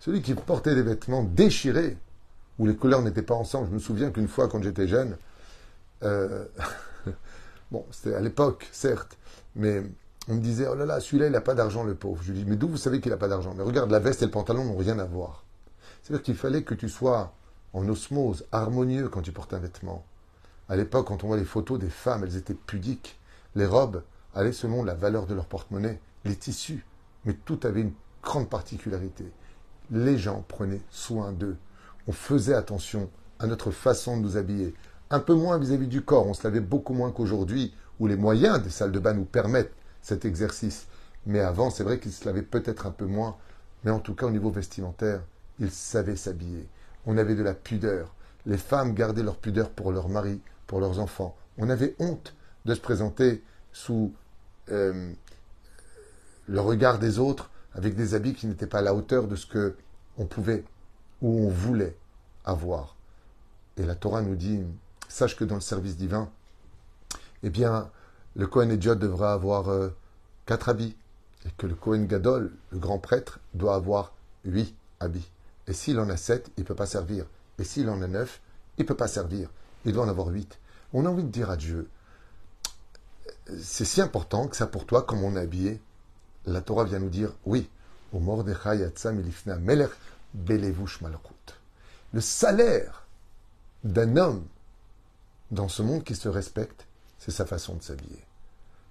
Celui 0.00 0.22
qui 0.22 0.34
portait 0.34 0.74
des 0.74 0.82
vêtements 0.82 1.22
déchirés, 1.22 1.96
où 2.58 2.66
les 2.66 2.76
couleurs 2.76 3.02
n'étaient 3.02 3.22
pas 3.22 3.34
ensemble. 3.34 3.68
Je 3.68 3.74
me 3.74 3.78
souviens 3.78 4.10
qu'une 4.10 4.28
fois, 4.28 4.48
quand 4.48 4.62
j'étais 4.62 4.88
jeune, 4.88 5.16
euh, 6.02 6.44
bon, 7.70 7.84
c'était 7.90 8.14
à 8.14 8.20
l'époque, 8.20 8.68
certes, 8.72 9.16
mais 9.54 9.82
on 10.28 10.34
me 10.34 10.40
disait, 10.40 10.66
oh 10.68 10.74
là 10.74 10.84
là, 10.84 11.00
celui-là, 11.00 11.26
il 11.26 11.32
n'a 11.32 11.40
pas 11.40 11.54
d'argent, 11.54 11.84
le 11.84 11.94
pauvre. 11.94 12.22
Je 12.22 12.32
lui 12.32 12.40
dis, 12.40 12.44
mais 12.44 12.56
d'où 12.56 12.68
vous 12.68 12.76
savez 12.76 13.00
qu'il 13.00 13.10
n'a 13.10 13.16
pas 13.16 13.28
d'argent? 13.28 13.54
Mais 13.56 13.62
regarde, 13.62 13.90
la 13.90 13.98
veste 13.98 14.22
et 14.22 14.26
le 14.26 14.30
pantalon 14.30 14.64
n'ont 14.64 14.76
rien 14.76 14.98
à 14.98 15.04
voir. 15.04 15.44
C'est-à-dire 16.02 16.22
qu'il 16.22 16.36
fallait 16.36 16.62
que 16.62 16.74
tu 16.74 16.88
sois 16.88 17.32
en 17.72 17.88
osmose, 17.88 18.44
harmonieux 18.52 19.08
quand 19.08 19.22
tu 19.22 19.32
portes 19.32 19.54
un 19.54 19.58
vêtement. 19.58 20.04
À 20.68 20.76
l'époque, 20.76 21.06
quand 21.06 21.24
on 21.24 21.28
voit 21.28 21.36
les 21.36 21.44
photos 21.44 21.78
des 21.78 21.90
femmes, 21.90 22.24
elles 22.24 22.36
étaient 22.36 22.54
pudiques. 22.54 23.18
Les 23.54 23.66
robes 23.66 24.02
allaient 24.34 24.52
selon 24.52 24.84
la 24.84 24.94
valeur 24.94 25.26
de 25.26 25.34
leur 25.34 25.46
porte-monnaie, 25.46 26.00
les 26.24 26.36
tissus, 26.36 26.84
mais 27.24 27.34
tout 27.34 27.60
avait 27.64 27.82
une 27.82 27.92
grande 28.22 28.48
particularité. 28.48 29.24
Les 29.90 30.18
gens 30.18 30.44
prenaient 30.46 30.82
soin 30.90 31.32
d'eux. 31.32 31.56
On 32.06 32.12
faisait 32.12 32.54
attention 32.54 33.10
à 33.38 33.46
notre 33.46 33.70
façon 33.70 34.16
de 34.16 34.22
nous 34.22 34.36
habiller. 34.36 34.74
Un 35.10 35.20
peu 35.20 35.34
moins 35.34 35.58
vis-à-vis 35.58 35.86
du 35.86 36.02
corps, 36.02 36.26
on 36.26 36.34
se 36.34 36.44
lavait 36.44 36.60
beaucoup 36.60 36.92
moins 36.92 37.10
qu'aujourd'hui, 37.10 37.74
où 37.98 38.06
les 38.06 38.16
moyens 38.16 38.62
des 38.62 38.70
salles 38.70 38.92
de 38.92 38.98
bain 38.98 39.14
nous 39.14 39.24
permettent 39.24 39.74
cet 40.02 40.24
exercice. 40.24 40.86
Mais 41.26 41.40
avant, 41.40 41.70
c'est 41.70 41.84
vrai 41.84 41.98
qu'ils 41.98 42.12
se 42.12 42.24
lavaient 42.26 42.42
peut-être 42.42 42.86
un 42.86 42.90
peu 42.90 43.06
moins, 43.06 43.36
mais 43.84 43.90
en 43.90 44.00
tout 44.00 44.14
cas 44.14 44.26
au 44.26 44.30
niveau 44.30 44.50
vestimentaire, 44.50 45.22
ils 45.58 45.70
savaient 45.70 46.16
s'habiller. 46.16 46.68
On 47.06 47.16
avait 47.16 47.34
de 47.34 47.42
la 47.42 47.54
pudeur. 47.54 48.14
Les 48.46 48.58
femmes 48.58 48.94
gardaient 48.94 49.22
leur 49.22 49.36
pudeur 49.36 49.70
pour 49.70 49.92
leurs 49.92 50.08
maris, 50.08 50.40
pour 50.66 50.80
leurs 50.80 50.98
enfants. 50.98 51.36
On 51.56 51.70
avait 51.70 51.94
honte 51.98 52.34
de 52.64 52.74
se 52.74 52.80
présenter 52.80 53.42
sous 53.72 54.12
euh, 54.70 55.12
le 56.48 56.60
regard 56.60 56.98
des 56.98 57.18
autres 57.18 57.50
avec 57.74 57.94
des 57.94 58.14
habits 58.14 58.34
qui 58.34 58.46
n'étaient 58.46 58.66
pas 58.66 58.78
à 58.78 58.82
la 58.82 58.94
hauteur 58.94 59.28
de 59.28 59.36
ce 59.36 59.46
que 59.46 59.76
on 60.16 60.26
pouvait 60.26 60.64
ou 61.22 61.46
on 61.46 61.48
voulait 61.48 61.96
avoir. 62.44 62.96
Et 63.76 63.84
la 63.84 63.94
Torah 63.94 64.22
nous 64.22 64.34
dit, 64.34 64.62
sache 65.08 65.36
que 65.36 65.44
dans 65.44 65.54
le 65.54 65.60
service 65.60 65.96
divin, 65.96 66.28
eh 67.42 67.50
bien, 67.50 67.90
le 68.34 68.46
Kohen 68.46 68.70
Ediot 68.70 68.96
devra 68.96 69.32
avoir 69.32 69.68
euh, 69.68 69.90
quatre 70.46 70.68
habits 70.68 70.96
et 71.46 71.50
que 71.56 71.66
le 71.66 71.74
Kohen 71.74 72.06
Gadol, 72.06 72.52
le 72.70 72.78
grand 72.78 72.98
prêtre, 72.98 73.38
doit 73.54 73.74
avoir 73.74 74.12
huit 74.44 74.74
habits. 74.98 75.30
Et 75.68 75.72
s'il 75.72 76.00
en 76.00 76.08
a 76.08 76.16
sept, 76.16 76.50
il 76.56 76.62
ne 76.62 76.66
peut 76.66 76.74
pas 76.74 76.86
servir. 76.86 77.26
Et 77.58 77.64
s'il 77.64 77.88
en 77.90 78.02
a 78.02 78.08
neuf, 78.08 78.40
il 78.78 78.82
ne 78.82 78.88
peut 78.88 78.96
pas 78.96 79.08
servir. 79.08 79.50
Il 79.84 79.92
doit 79.92 80.04
en 80.04 80.08
avoir 80.08 80.28
huit. 80.28 80.58
On 80.92 81.06
a 81.06 81.10
envie 81.10 81.24
de 81.24 81.28
dire 81.28 81.50
à 81.50 81.56
Dieu, 81.56 81.88
c'est 83.60 83.84
si 83.84 84.00
important 84.00 84.48
que 84.48 84.56
ça 84.56 84.66
pour 84.66 84.86
toi, 84.86 85.02
comme 85.02 85.22
on 85.22 85.36
est 85.36 85.40
habillé. 85.40 85.80
La 86.48 86.62
Torah 86.62 86.84
vient 86.84 86.98
nous 86.98 87.10
dire, 87.10 87.30
oui, 87.44 87.68
au 88.12 88.20
Mordechai 88.20 88.90
Melech 89.60 89.90
Belevush 90.32 91.00
Le 92.12 92.20
salaire 92.20 93.06
d'un 93.84 94.16
homme 94.16 94.46
dans 95.50 95.68
ce 95.68 95.82
monde 95.82 96.04
qui 96.04 96.14
se 96.14 96.28
respecte, 96.28 96.86
c'est 97.18 97.30
sa 97.30 97.44
façon 97.44 97.74
de 97.74 97.82
s'habiller. 97.82 98.24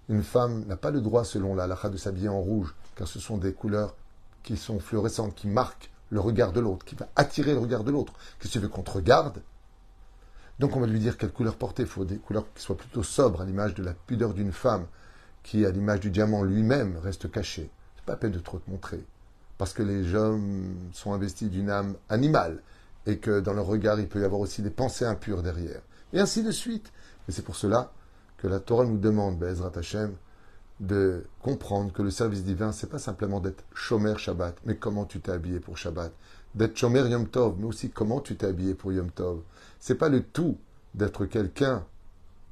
Une 0.08 0.24
femme 0.24 0.66
n'a 0.66 0.78
pas 0.78 0.92
le 0.92 1.02
droit, 1.02 1.26
selon 1.26 1.56
la 1.56 1.64
halakha, 1.64 1.90
de 1.90 1.98
s'habiller 1.98 2.30
en 2.30 2.40
rouge, 2.40 2.76
car 2.96 3.08
ce 3.08 3.20
sont 3.20 3.38
des 3.38 3.54
couleurs 3.54 3.96
qui 4.44 4.56
sont 4.56 4.80
fluorescentes, 4.80 5.34
qui 5.36 5.48
marquent 5.48 5.90
le 6.10 6.20
regard 6.20 6.54
de 6.54 6.60
l'autre, 6.60 6.86
qui 6.86 6.96
va 6.96 7.08
attirer 7.16 7.54
le 7.54 7.60
regard 7.60 7.84
de 7.84 7.92
l'autre. 7.92 8.14
Que 8.40 8.48
tu 8.48 8.60
veux 8.60 8.70
qu'on 8.70 8.84
te 8.84 8.92
regarde? 8.92 9.42
Donc 10.60 10.76
on 10.76 10.80
va 10.80 10.88
lui 10.88 11.00
dire 11.00 11.18
quelle 11.18 11.32
couleur 11.32 11.56
porter. 11.56 11.84
Il 11.84 11.90
faut 11.90 12.06
des 12.06 12.18
couleurs 12.18 12.46
qui 12.54 12.62
soient 12.62 12.78
plutôt 12.78 13.04
sobres, 13.04 13.42
à 13.42 13.46
l'image 13.46 13.74
de 13.74 13.84
la 13.84 13.94
pudeur 13.94 14.34
d'une 14.34 14.54
femme, 14.54 14.86
qui, 15.48 15.66
à 15.66 15.72
l'image 15.72 16.02
du 16.02 16.12
diamant 16.12 16.44
lui-même, 16.44 16.98
reste 16.98 17.32
caché. 17.32 17.70
C'est 17.96 18.06
pas 18.06 18.18
peine 18.18 18.34
de 18.34 18.40
trop 18.40 18.60
te 18.60 18.70
montrer. 18.70 19.02
Parce 19.58 19.72
que 19.72 19.82
les 19.82 20.14
hommes 20.14 20.76
sont 20.92 21.14
investis 21.14 21.50
d'une 21.50 21.70
âme 21.70 21.96
animale, 22.10 22.62
et 23.06 23.18
que 23.18 23.40
dans 23.40 23.54
leur 23.54 23.66
regard, 23.66 23.98
il 23.98 24.10
peut 24.10 24.20
y 24.20 24.26
avoir 24.26 24.42
aussi 24.42 24.62
des 24.62 24.70
pensées 24.70 25.06
impures 25.06 25.42
derrière. 25.42 25.80
Et 26.12 26.20
ainsi 26.20 26.44
de 26.44 26.52
suite. 26.52 26.92
Et 27.30 27.32
c'est 27.32 27.44
pour 27.44 27.56
cela 27.56 27.94
que 28.38 28.48
la 28.48 28.60
Torah 28.60 28.86
nous 28.86 28.98
demande, 28.98 29.40
Bezrat 29.40 29.72
Hashem, 29.78 30.16
de 30.82 31.26
comprendre 31.42 31.94
que 31.94 32.02
le 32.02 32.12
service 32.12 32.44
divin, 32.44 32.74
c'est 32.74 32.90
pas 32.90 33.00
simplement 33.00 33.40
d'être 33.40 33.64
Shomer 33.74 34.18
Shabbat, 34.18 34.58
mais 34.66 34.76
comment 34.76 35.06
tu 35.06 35.22
t'es 35.22 35.32
habillé 35.32 35.62
pour 35.62 35.78
Shabbat. 35.78 36.12
D'être 36.56 36.78
Shomer 36.78 37.08
Yom 37.10 37.26
Tov, 37.30 37.56
mais 37.58 37.66
aussi 37.66 37.90
comment 37.90 38.20
tu 38.20 38.36
t'es 38.36 38.48
habillé 38.48 38.74
pour 38.74 38.92
Yom 38.92 39.12
Tov. 39.12 39.40
C'est 39.80 39.96
pas 39.96 40.10
le 40.10 40.22
tout 40.22 40.58
d'être 40.94 41.26
quelqu'un 41.26 41.86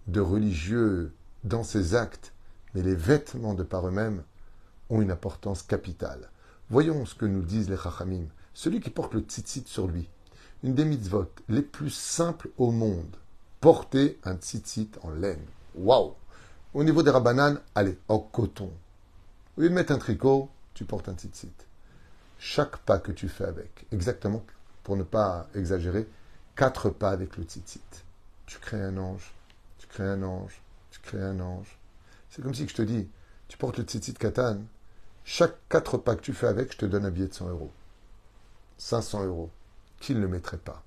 de 0.08 0.22
religieux 0.22 1.12
dans 1.44 1.64
ses 1.64 1.94
actes, 1.94 2.32
mais 2.76 2.84
les 2.84 2.96
vêtements 2.96 3.54
de 3.54 3.64
par 3.64 3.88
eux-mêmes 3.88 4.22
ont 4.90 5.02
une 5.02 5.10
importance 5.10 5.64
capitale. 5.64 6.30
Voyons 6.70 7.06
ce 7.06 7.16
que 7.16 7.26
nous 7.26 7.42
disent 7.42 7.70
les 7.70 7.78
Chachamim. 7.78 8.26
Celui 8.54 8.82
qui 8.82 8.90
porte 8.90 9.14
le 9.14 9.22
tzitzit 9.22 9.68
sur 9.68 9.88
lui, 9.88 10.10
une 10.62 10.76
des 10.76 10.86
mitzvot 10.86 11.32
les 11.48 11.62
plus 11.62 11.90
simples 11.90 12.50
au 12.58 12.72
monde, 12.72 13.16
porter 13.62 14.20
un 14.24 14.36
tzitzit 14.36 14.92
en 15.04 15.12
laine. 15.12 15.46
Waouh 15.76 16.14
Au 16.74 16.84
niveau 16.84 17.02
des 17.02 17.12
rabananes, 17.12 17.62
allez, 17.76 17.98
en 18.10 18.20
coton. 18.20 18.72
Au 19.58 19.62
lieu 19.62 19.70
de 19.70 19.94
un 19.94 19.98
tricot, 19.98 20.50
tu 20.74 20.84
portes 20.84 21.08
un 21.08 21.16
tzitzit. 21.16 21.54
Chaque 22.40 22.78
pas 22.80 23.00
que 23.00 23.14
tu 23.14 23.30
fais 23.30 23.46
avec, 23.46 23.86
exactement, 23.92 24.44
pour 24.84 24.98
ne 24.98 25.04
pas 25.04 25.48
exagérer, 25.56 26.08
quatre 26.56 26.90
pas 26.90 27.12
avec 27.12 27.38
le 27.38 27.44
tzitzit. 27.44 28.04
Tu 28.46 28.60
crées 28.60 28.82
un 28.82 28.98
ange, 28.98 29.34
tu 29.78 29.88
crées 29.88 30.08
un 30.08 30.24
ange, 30.24 30.62
tu 30.92 31.00
crées 31.00 31.24
un 31.24 31.40
ange. 31.40 31.78
C'est 32.36 32.42
comme 32.42 32.54
si 32.54 32.68
je 32.68 32.76
te 32.76 32.82
dis, 32.82 33.08
tu 33.48 33.58
portes 33.58 33.78
le 33.78 33.86
tzitzit 33.86 34.16
katan, 34.16 34.58
chaque 35.24 35.56
quatre 35.70 35.98
pas 35.98 36.18
que 36.18 36.22
tu 36.22 36.34
fais 36.34 36.48
avec, 36.48 36.74
je 36.74 36.78
te 36.80 36.86
donne 36.86 37.06
un 37.06 37.10
billet 37.10 37.30
de 37.30 37.34
100 37.34 37.48
euros. 37.48 37.72
500 38.78 39.26
euros. 39.26 39.50
Qui 40.02 40.14
ne 40.16 40.20
le 40.20 40.28
mettrait 40.28 40.58
pas 40.58 40.84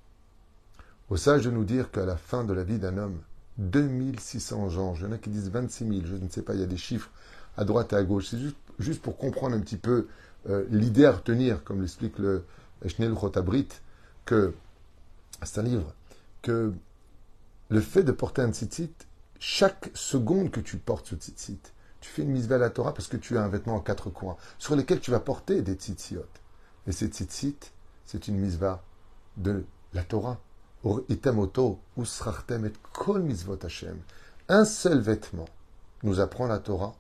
Au 1.09 1.17
sage 1.17 1.45
de 1.45 1.50
nous 1.50 1.64
dire 1.64 1.90
qu'à 1.90 2.05
la 2.05 2.19
fin 2.19 2.45
de 2.45 2.52
la 2.52 2.64
vie 2.64 2.78
d'un 2.78 2.99
homme, 2.99 3.19
2600 3.57 4.69
gens, 4.69 4.95
il 4.97 5.00
y 5.00 5.05
en 5.07 5.12
a 5.12 5.17
qui 5.17 5.31
disent 5.31 5.49
26 5.49 5.88
000, 5.88 6.00
je 6.05 6.17
ne 6.17 6.28
sais 6.28 6.43
pas, 6.43 6.52
il 6.52 6.61
y 6.61 6.62
a 6.62 6.67
des 6.67 6.76
chiffres 6.76 7.11
à 7.57 7.64
droite 7.64 7.95
et 7.95 7.97
à 7.97 8.02
gauche. 8.02 8.28
C'est 8.28 8.38
juste, 8.78 9.00
pour 9.00 9.17
comprendre 9.17 9.57
un 9.57 9.61
petit 9.61 9.78
peu 9.78 10.07
euh, 10.50 10.67
l'idée 10.69 11.07
à 11.07 11.12
retenir, 11.12 11.64
comme 11.64 11.81
l'explique 11.81 12.19
le 12.19 12.45
Schnell 12.85 13.12
Rotabrit, 13.12 13.69
que 14.26 14.52
c'est 15.43 15.61
un 15.61 15.64
livre, 15.64 15.95
que 16.43 16.75
le 17.71 17.81
fait 17.81 18.02
de 18.02 18.12
porter 18.12 18.43
un 18.43 18.52
tzitzit, 18.52 19.07
chaque 19.38 19.90
seconde 19.95 20.50
que 20.50 20.61
tu 20.61 20.76
portes 20.78 21.07
ce 21.07 21.14
tzitzit, 21.14 21.61
tu 22.00 22.11
fais 22.11 22.23
une 22.23 22.30
mise 22.30 22.50
à 22.52 22.59
la 22.59 22.71
Torah 22.71 22.95
parce 22.95 23.09
que 23.09 23.16
tu 23.16 23.37
as 23.37 23.42
un 23.42 23.49
vêtement 23.49 23.76
en 23.76 23.80
quatre 23.80 24.11
coins 24.11 24.37
sur 24.59 24.76
lesquels 24.76 25.00
tu 25.00 25.11
vas 25.11 25.21
porter 25.21 25.62
des 25.62 25.75
tzitziot. 25.75 26.26
Et 26.87 26.92
ces 26.92 27.09
tzitzit, 27.09 27.73
c'est 28.07 28.28
une 28.28 28.38
misva 28.38 28.83
de 29.37 29.64
la 29.92 30.04
Torah. 30.04 30.38
Un 34.49 34.64
seul 34.64 35.00
vêtement, 35.00 35.49
nous 36.04 36.21
apprend 36.21 36.47
la 36.47 36.59
Torah, 36.59 36.95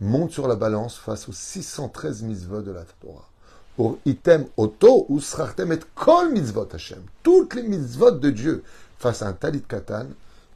monte 0.00 0.30
sur 0.30 0.46
la 0.46 0.54
balance 0.54 0.96
face 0.96 1.28
aux 1.28 1.32
613 1.32 2.22
mitzvot 2.22 2.62
de 2.62 2.70
la 2.70 2.84
Torah. 2.84 3.28
item 4.04 4.46
oto 4.56 5.06
et 5.08 5.80
kol 5.94 6.32
mitzvot 6.32 6.68
Hashem. 6.72 7.02
Toutes 7.22 7.54
les 7.54 7.62
mitzvot 7.62 8.12
de 8.12 8.30
Dieu 8.30 8.62
face 8.98 9.22
à 9.22 9.28
un 9.28 9.32
talit 9.32 9.62
katan, 9.62 10.06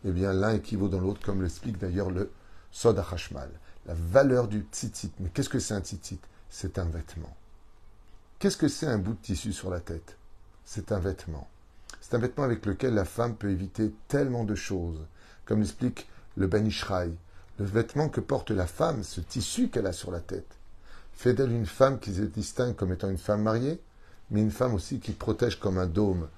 eh 0.05 0.13
bien 0.13 0.33
l'un 0.33 0.55
équivaut 0.55 0.89
dans 0.89 1.01
l'autre, 1.01 1.21
comme 1.25 1.43
l'explique 1.43 1.79
d'ailleurs 1.79 2.11
le 2.11 2.31
Sod 2.71 2.99
Hashmal. 2.99 3.51
La 3.87 3.95
valeur 3.95 4.49
du 4.49 4.67
tzitzit. 4.71 5.13
Mais 5.21 5.29
qu'est-ce 5.29 5.49
que 5.49 5.59
c'est 5.59 5.75
un 5.75 5.81
tzitzit? 5.81 6.21
C'est 6.49 6.79
un 6.79 6.85
vêtement. 6.85 7.35
Qu'est-ce 8.39 8.57
que 8.57 8.69
c'est 8.69 8.87
un 8.87 8.99
bout 8.99 9.15
de 9.15 9.23
tissu 9.23 9.53
sur 9.53 9.71
la 9.71 9.81
tête? 9.81 10.17
C'est 10.65 10.93
un 10.93 10.99
vêtement. 10.99 11.49
C'est 12.01 12.15
un 12.15 12.19
vêtement 12.19 12.45
avec 12.45 12.67
lequel 12.67 12.95
la 12.95 13.05
femme 13.05 13.37
peut 13.37 13.51
éviter 13.51 13.93
tellement 14.09 14.45
de 14.45 14.55
choses, 14.55 15.01
comme 15.45 15.61
l'explique 15.61 16.09
le 16.37 16.47
Ben 16.47 16.69
Le 17.59 17.65
vêtement 17.65 18.09
que 18.09 18.21
porte 18.21 18.51
la 18.51 18.67
femme, 18.67 19.03
ce 19.03 19.21
tissu 19.21 19.69
qu'elle 19.69 19.87
a 19.87 19.93
sur 19.93 20.11
la 20.11 20.21
tête, 20.21 20.59
fait 21.13 21.33
d'elle 21.33 21.53
une 21.53 21.67
femme 21.67 21.99
qui 21.99 22.15
se 22.15 22.23
distingue 22.23 22.75
comme 22.75 22.93
étant 22.93 23.09
une 23.09 23.19
femme 23.19 23.43
mariée, 23.43 23.81
mais 24.31 24.41
une 24.41 24.51
femme 24.51 24.75
aussi 24.75 25.01
qui 25.01 25.13
protège 25.13 25.59
comme 25.59 25.79
un 25.79 25.87
dôme, 25.87 26.29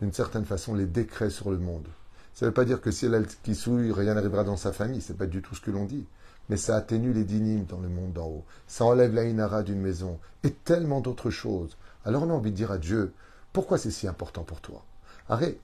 d'une 0.00 0.12
certaine 0.12 0.44
façon, 0.44 0.74
les 0.74 0.86
décrets 0.86 1.30
sur 1.30 1.50
le 1.50 1.58
monde. 1.58 1.86
Ça 2.34 2.46
ne 2.46 2.50
veut 2.50 2.54
pas 2.54 2.64
dire 2.64 2.80
que 2.80 2.90
si 2.90 3.06
elle 3.06 3.26
qui 3.42 3.54
souille, 3.54 3.92
rien 3.92 4.14
n'arrivera 4.14 4.44
dans 4.44 4.56
sa 4.56 4.72
famille, 4.72 5.00
c'est 5.00 5.16
pas 5.16 5.26
du 5.26 5.42
tout 5.42 5.54
ce 5.54 5.60
que 5.60 5.70
l'on 5.70 5.84
dit. 5.84 6.06
Mais 6.48 6.56
ça 6.56 6.76
atténue 6.76 7.12
les 7.12 7.24
dynimes 7.24 7.66
dans 7.66 7.78
le 7.78 7.88
monde 7.88 8.12
d'en 8.12 8.26
haut. 8.26 8.44
Ça 8.66 8.84
enlève 8.84 9.14
la 9.14 9.24
inara 9.24 9.62
d'une 9.62 9.80
maison. 9.80 10.18
Et 10.42 10.50
tellement 10.50 11.00
d'autres 11.00 11.30
choses. 11.30 11.76
Alors 12.04 12.24
on 12.24 12.30
a 12.30 12.34
envie 12.34 12.50
de 12.50 12.56
dire 12.56 12.72
à 12.72 12.78
Dieu, 12.78 13.12
pourquoi 13.52 13.78
c'est 13.78 13.90
si 13.90 14.08
important 14.08 14.42
pour 14.42 14.60
toi? 14.60 14.84
Arrête, 15.28 15.60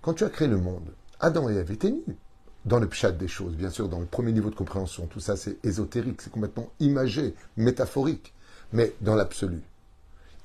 quand 0.00 0.14
tu 0.14 0.24
as 0.24 0.30
créé 0.30 0.48
le 0.48 0.56
monde, 0.56 0.90
Adam 1.20 1.48
et 1.50 1.54
Ève 1.54 1.70
étaient 1.70 1.90
nus. 1.90 2.16
Dans 2.64 2.78
le 2.78 2.88
pchat 2.88 3.10
des 3.10 3.28
choses, 3.28 3.56
bien 3.56 3.70
sûr, 3.70 3.88
dans 3.88 3.98
le 3.98 4.06
premier 4.06 4.30
niveau 4.30 4.48
de 4.48 4.54
compréhension, 4.54 5.06
tout 5.06 5.18
ça 5.18 5.36
c'est 5.36 5.58
ésotérique, 5.64 6.22
c'est 6.22 6.32
complètement 6.32 6.70
imagé, 6.78 7.34
métaphorique. 7.56 8.32
Mais 8.72 8.94
dans 9.00 9.16
l'absolu, 9.16 9.60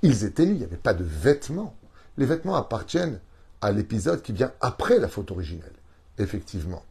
ils 0.01 0.25
étaient 0.25 0.46
nus, 0.46 0.53
il 0.53 0.57
n'y 0.57 0.63
avait 0.63 0.77
pas 0.77 0.96
de 0.96 1.03
vêtements. 1.03 1.75
Les 2.17 2.25
vêtements 2.25 2.55
appartiennent 2.55 3.19
à 3.61 3.71
l'épisode 3.71 4.21
qui 4.21 4.33
vient 4.33 4.51
après 4.61 4.99
la 4.99 5.07
faute 5.07 5.31
originelle. 5.31 5.73
Effectivement. 6.17 6.83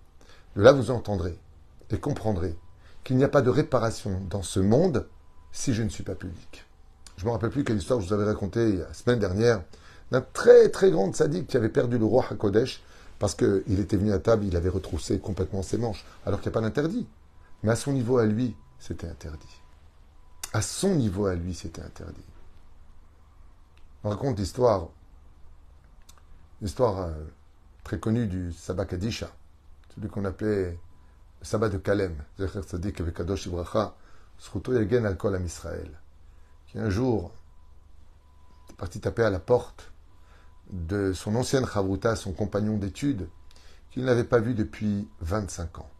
De 0.54 0.62
là, 0.62 0.72
vous 0.72 0.90
entendrez 0.90 1.38
et 1.90 1.98
comprendrez 1.98 2.56
qu'il 3.04 3.16
n'y 3.16 3.24
a 3.24 3.28
pas 3.28 3.42
de 3.42 3.50
réparation 3.50 4.20
dans 4.28 4.42
ce 4.42 4.60
monde 4.60 5.06
si 5.52 5.74
je 5.74 5.82
ne 5.82 5.88
suis 5.88 6.02
pas 6.02 6.14
public. 6.14 6.64
Je 7.16 7.24
ne 7.24 7.28
me 7.28 7.32
rappelle 7.32 7.50
plus 7.50 7.64
quelle 7.64 7.78
histoire 7.78 8.00
je 8.00 8.08
vous 8.08 8.12
avais 8.12 8.24
racontée 8.24 8.76
la 8.76 8.92
semaine 8.92 9.18
dernière 9.18 9.62
d'un 10.10 10.20
très 10.20 10.68
très 10.68 10.90
grand 10.90 11.14
sadique 11.14 11.48
qui 11.48 11.56
avait 11.56 11.68
perdu 11.68 11.98
le 11.98 12.04
roi 12.04 12.24
Hakodesh 12.30 12.82
parce 13.18 13.34
qu'il 13.34 13.80
était 13.80 13.96
venu 13.96 14.12
à 14.12 14.18
table, 14.18 14.44
il 14.44 14.56
avait 14.56 14.68
retroussé 14.68 15.18
complètement 15.18 15.62
ses 15.62 15.78
manches, 15.78 16.04
alors 16.26 16.40
qu'il 16.40 16.50
n'y 16.50 16.54
a 16.54 16.60
pas 16.60 16.66
d'interdit. 16.66 17.06
Mais 17.62 17.70
à 17.70 17.76
son 17.76 17.92
niveau 17.92 18.18
à 18.18 18.26
lui, 18.26 18.54
c'était 18.78 19.08
interdit. 19.08 19.62
À 20.52 20.60
son 20.60 20.94
niveau 20.94 21.26
à 21.26 21.34
lui, 21.34 21.54
c'était 21.54 21.82
interdit. 21.82 22.24
On 24.04 24.10
raconte 24.10 24.38
l'histoire, 24.38 24.88
l'histoire 26.60 26.98
euh, 26.98 27.12
très 27.84 27.98
connue 27.98 28.26
du 28.26 28.52
Sabakadisha, 28.52 29.30
celui 29.94 30.08
qu'on 30.08 30.24
appelait 30.24 30.78
le 31.40 31.44
sabbat 31.44 31.68
de 31.68 31.78
Kalem, 31.78 32.16
Zecher 32.38 32.62
Tzadik 32.62 33.00
avec 33.00 33.14
Kadosh 33.14 33.46
Ibracha, 33.46 33.94
Sruto 34.38 34.72
Yagen 34.72 35.06
al 35.06 35.16
Kol 35.16 35.40
Israël, 35.44 35.90
qui 36.66 36.78
un 36.78 36.90
jour 36.90 37.32
est 38.70 38.76
parti 38.76 39.00
taper 39.00 39.24
à 39.24 39.30
la 39.30 39.38
porte 39.38 39.92
de 40.70 41.12
son 41.12 41.36
ancienne 41.36 41.66
Chavruta, 41.66 42.16
son 42.16 42.32
compagnon 42.32 42.76
d'études, 42.76 43.28
qu'il 43.90 44.04
n'avait 44.04 44.24
pas 44.24 44.40
vu 44.40 44.54
depuis 44.54 45.08
25 45.20 45.78
ans. 45.78 45.90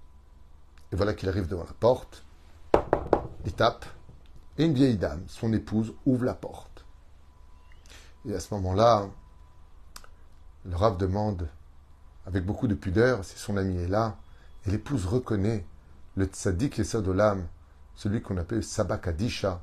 Et 0.92 0.96
voilà 0.96 1.14
qu'il 1.14 1.28
arrive 1.28 1.46
devant 1.46 1.64
la 1.64 1.72
porte, 1.72 2.24
il 3.44 3.52
tape, 3.52 3.86
et 4.58 4.64
une 4.64 4.74
vieille 4.74 4.96
dame, 4.96 5.22
son 5.28 5.52
épouse, 5.52 5.94
ouvre 6.04 6.24
la 6.24 6.34
porte. 6.34 6.84
Et 8.26 8.34
à 8.34 8.40
ce 8.40 8.52
moment-là, 8.54 9.08
le 10.68 10.76
Rav 10.76 10.96
demande, 10.96 11.48
avec 12.26 12.44
beaucoup 12.44 12.66
de 12.66 12.74
pudeur, 12.74 13.24
si 13.24 13.38
son 13.38 13.56
ami 13.56 13.76
est 13.78 13.88
là, 13.88 14.16
et 14.66 14.70
l'épouse 14.70 15.06
reconnaît 15.06 15.64
le 16.16 16.26
tzaddik 16.26 16.78
Yesodolam, 16.78 17.46
celui 17.94 18.20
qu'on 18.20 18.36
appelle 18.36 18.64
Sabakadisha, 18.64 19.62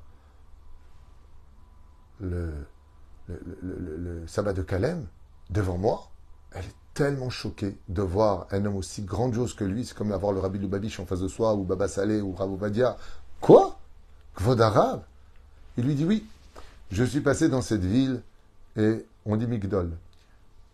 le, 2.20 2.54
le, 3.28 3.40
le, 3.62 4.28
sabbat 4.28 4.54
de 4.54 4.62
Kalem, 4.62 5.06
devant 5.50 5.78
moi. 5.78 6.10
Elle 6.52 6.66
est 6.66 6.76
tellement 6.94 7.30
choquée 7.30 7.78
de 7.90 8.02
voir 8.02 8.48
un 8.52 8.66
homme 8.66 8.76
aussi 8.76 9.02
grandiose 9.02 9.56
que 9.56 9.64
lui. 9.64 9.86
C'est 9.86 9.98
comme 9.98 10.12
avoir 10.12 10.32
le 10.32 10.40
Rabbi 10.40 10.60
Lubavitch 10.60 11.00
en 11.00 11.06
face 11.06 11.20
de 11.20 11.28
soi, 11.28 11.54
ou 11.56 11.64
Baba 11.64 11.88
Saleh, 11.88 12.22
ou 12.22 12.34
Rav 12.34 12.52
Ovadia. 12.52 12.98
Quoi? 13.42 13.80
Kvod 14.36 14.62
arabe 14.62 15.04
Il 15.78 15.86
lui 15.86 15.96
dit 15.96 16.06
oui. 16.06 16.26
Je 16.92 17.04
suis 17.04 17.22
passé 17.22 17.50
dans 17.50 17.62
cette 17.62 17.84
ville 17.84 18.22
et 18.78 19.06
on 19.26 19.36
dit 19.36 19.48
Migdol. 19.48 19.92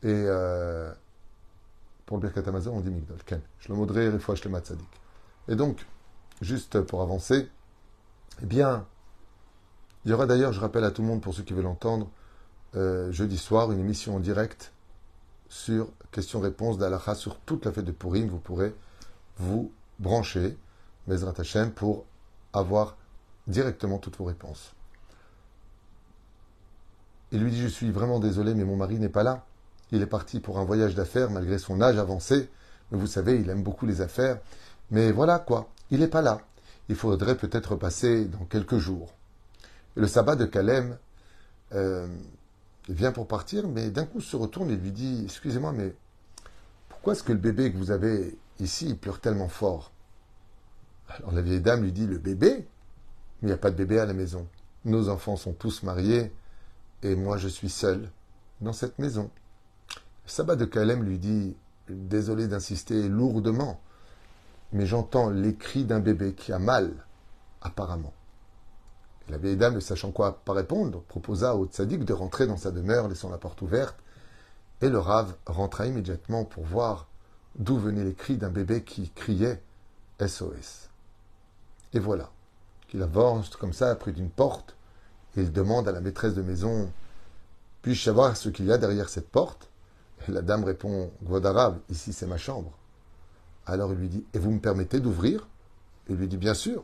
Et 0.04 0.08
euh, 0.08 0.92
pour 2.06 2.18
le 2.18 2.22
Birkat 2.22 2.48
Amazon, 2.48 2.74
on 2.76 2.80
dit 2.80 2.90
Migdol. 2.90 3.18
Ken. 3.26 3.42
Fois, 4.20 4.36
je 4.36 4.44
le 4.44 4.50
matzadik. 4.50 4.88
Et 5.48 5.56
donc, 5.56 5.86
juste 6.42 6.82
pour 6.82 7.02
avancer, 7.02 7.50
eh 8.42 8.46
bien, 8.46 8.86
il 10.06 10.12
y 10.12 10.14
aura 10.14 10.26
d'ailleurs, 10.26 10.54
je 10.54 10.60
rappelle 10.60 10.84
à 10.84 10.92
tout 10.92 11.02
le 11.02 11.08
monde, 11.08 11.22
pour 11.22 11.34
ceux 11.34 11.44
qui 11.44 11.54
veulent 11.54 11.66
l'entendre, 11.66 12.10
euh, 12.76 13.12
jeudi 13.12 13.38
soir, 13.38 13.72
une 13.72 13.80
émission 13.80 14.16
en 14.16 14.20
direct 14.20 14.72
sur 15.50 15.90
questions-réponses 16.12 16.78
d'Alaha 16.78 17.16
sur 17.16 17.38
toute 17.40 17.66
la 17.66 17.72
fête 17.72 17.86
de 17.86 17.92
Purim. 17.92 18.28
Vous 18.28 18.40
pourrez 18.40 18.74
vous 19.38 19.72
brancher, 20.00 20.58
Bezrat 21.08 21.34
Hashem, 21.38 21.72
pour 21.72 22.06
avoir 22.54 22.96
directement 23.48 23.98
toutes 23.98 24.18
vos 24.18 24.26
réponses. 24.26 24.74
Il 27.32 27.44
lui 27.44 27.52
dit, 27.52 27.62
je 27.62 27.68
suis 27.68 27.92
vraiment 27.92 28.20
désolé, 28.20 28.56
mais 28.56 28.64
mon 28.64 28.76
mari 28.76 29.00
n'est 29.00 29.10
pas 29.10 29.24
là. 29.24 29.46
Il 29.92 30.02
est 30.02 30.08
parti 30.08 30.40
pour 30.40 30.60
un 30.60 30.64
voyage 30.64 30.96
d'affaires 30.96 31.32
malgré 31.32 31.58
son 31.58 31.82
âge 31.82 31.98
avancé. 31.98 32.50
Mais 32.92 32.98
vous 32.98 33.08
savez, 33.08 33.40
il 33.40 33.50
aime 33.50 33.64
beaucoup 33.64 33.86
les 33.86 34.02
affaires. 34.02 34.40
Mais 34.92 35.12
voilà 35.12 35.40
quoi, 35.40 35.70
il 35.92 36.00
n'est 36.00 36.08
pas 36.08 36.22
là. 36.22 36.42
Il 36.90 36.96
faudrait 36.96 37.38
peut-être 37.38 37.76
passer 37.76 38.26
dans 38.26 38.46
quelques 38.46 38.78
jours. 38.78 39.14
Le 39.96 40.08
sabbat 40.08 40.36
de 40.36 40.46
Kalem, 40.46 40.98
euh, 41.74 42.08
vient 42.88 43.12
pour 43.12 43.28
partir, 43.28 43.68
mais 43.68 43.90
d'un 43.92 44.06
coup 44.06 44.22
se 44.22 44.36
retourne 44.36 44.72
et 44.72 44.76
lui 44.76 44.92
dit 44.92 45.22
Excusez-moi, 45.26 45.72
mais 45.72 45.94
pourquoi 46.90 47.14
est-ce 47.14 47.24
que 47.24 47.32
le 47.32 47.38
bébé 47.38 47.72
que 47.72 47.78
vous 47.78 47.92
avez 47.92 48.38
ici, 48.60 48.96
pleure 48.96 49.20
tellement 49.20 49.48
fort? 49.48 49.92
Alors 51.10 51.32
la 51.32 51.42
vieille 51.42 51.62
dame 51.62 51.84
lui 51.84 51.92
dit 51.92 52.08
Le 52.08 52.18
bébé? 52.18 52.68
Il 53.42 53.48
n'y 53.48 53.54
a 53.54 53.58
pas 53.58 53.72
de 53.72 53.76
bébé 53.76 54.00
à 54.00 54.06
la 54.06 54.14
maison. 54.14 54.48
Nos 54.86 55.10
enfants 55.10 55.36
sont 55.36 55.54
tous 55.54 55.84
mariés 55.84 56.32
et 57.04 57.16
moi 57.16 57.38
je 57.38 57.48
suis 57.48 57.70
seul 57.70 58.10
dans 58.60 58.74
cette 58.74 59.00
maison. 59.00 59.30
Sabbat 60.30 60.56
de 60.56 60.66
Kalem 60.66 61.04
lui 61.04 61.18
dit 61.18 61.58
Désolé 61.90 62.48
d'insister 62.48 63.10
lourdement, 63.10 63.82
mais 64.72 64.86
j'entends 64.86 65.32
les 65.32 65.56
cris 65.56 65.86
d'un 65.86 66.00
bébé 66.00 66.36
qui 66.36 66.54
a 66.54 66.60
mal, 66.60 66.94
apparemment. 67.64 68.14
La 69.28 69.40
vieille 69.40 69.58
dame, 69.58 69.74
ne 69.74 69.80
sachant 69.80 70.12
quoi 70.12 70.44
pas 70.46 70.54
répondre, 70.54 71.02
proposa 71.08 71.56
au 71.56 71.66
tzaddik 71.66 72.06
de 72.06 72.14
rentrer 72.14 72.46
dans 72.46 72.58
sa 72.58 72.70
demeure, 72.70 73.08
laissant 73.08 73.32
la 73.32 73.40
porte 73.40 73.64
ouverte. 73.64 73.98
Et 74.82 74.90
le 74.90 75.00
rave 75.00 75.36
rentra 75.48 75.88
immédiatement 75.88 76.46
pour 76.46 76.64
voir 76.64 77.08
d'où 77.56 77.80
venaient 77.80 78.04
les 78.04 78.14
cris 78.14 78.38
d'un 78.38 78.52
bébé 78.52 78.84
qui 78.84 79.10
criait 79.10 79.64
SOS. 80.24 80.90
Et 81.94 82.00
voilà 82.00 82.30
qu'il 82.88 83.02
avance 83.02 83.56
comme 83.56 83.74
ça 83.74 83.96
près 83.96 84.12
d'une 84.12 84.30
porte 84.30 84.76
et 85.36 85.42
il 85.42 85.52
demande 85.52 85.88
à 85.88 85.92
la 85.92 86.02
maîtresse 86.02 86.36
de 86.36 86.44
maison 86.44 86.92
Puis-je 87.82 88.04
savoir 88.04 88.38
ce 88.38 88.50
qu'il 88.50 88.66
y 88.66 88.72
a 88.72 88.78
derrière 88.78 89.10
cette 89.10 89.30
porte? 89.30 89.69
La 90.28 90.42
dame 90.42 90.64
répond 90.64 91.12
Gvodarav, 91.24 91.78
ici 91.90 92.14
c'est 92.14 92.28
ma 92.28 92.38
chambre. 92.38 92.72
Alors 93.66 93.92
il 93.94 94.00
lui 94.00 94.10
dit 94.10 94.26
Et 94.34 94.40
vous 94.40 94.52
me 94.52 94.60
permettez 94.60 95.00
d'ouvrir? 95.00 95.48
Il 96.10 96.16
lui 96.16 96.28
dit 96.28 96.38
Bien 96.38 96.54
sûr. 96.54 96.84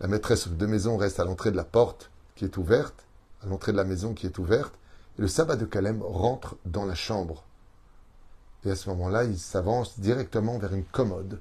La 0.00 0.08
maîtresse 0.08 0.48
de 0.48 0.66
maison 0.66 0.96
reste 0.96 1.18
à 1.18 1.24
l'entrée 1.24 1.50
de 1.50 1.56
la 1.56 1.64
porte 1.64 2.10
qui 2.36 2.44
est 2.44 2.56
ouverte, 2.56 3.04
à 3.42 3.46
l'entrée 3.46 3.72
de 3.72 3.76
la 3.76 3.84
maison 3.84 4.14
qui 4.14 4.26
est 4.26 4.38
ouverte, 4.38 4.74
et 5.18 5.22
le 5.22 5.28
sabbat 5.28 5.56
de 5.56 5.64
Kalem 5.64 6.02
rentre 6.02 6.56
dans 6.66 6.84
la 6.84 6.94
chambre. 6.94 7.44
Et 8.64 8.70
à 8.70 8.76
ce 8.76 8.88
moment-là, 8.90 9.24
il 9.24 9.38
s'avance 9.38 9.98
directement 9.98 10.58
vers 10.58 10.72
une 10.72 10.84
commode 10.84 11.40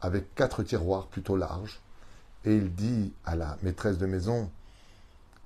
avec 0.00 0.34
quatre 0.34 0.62
tiroirs 0.62 1.06
plutôt 1.08 1.36
larges, 1.36 1.80
et 2.44 2.54
il 2.54 2.72
dit 2.74 3.12
à 3.24 3.34
la 3.34 3.58
maîtresse 3.62 3.98
de 3.98 4.06
maison 4.06 4.50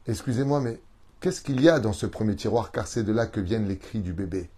Excusez-moi, 0.07 0.61
mais 0.61 0.81
qu'est-ce 1.21 1.41
qu'il 1.41 1.61
y 1.61 1.69
a 1.69 1.81
dans 1.81 1.93
ce 1.93 2.07
premier 2.07 2.37
tiroir, 2.37 2.73
car 2.73 2.87
c'est 2.87 3.05
de 3.05 3.13
là 3.13 3.27
que 3.27 3.41
viennent 3.41 3.69
les 3.69 3.79
cris 3.79 4.01
du 4.01 4.13
bébé? 4.13 4.51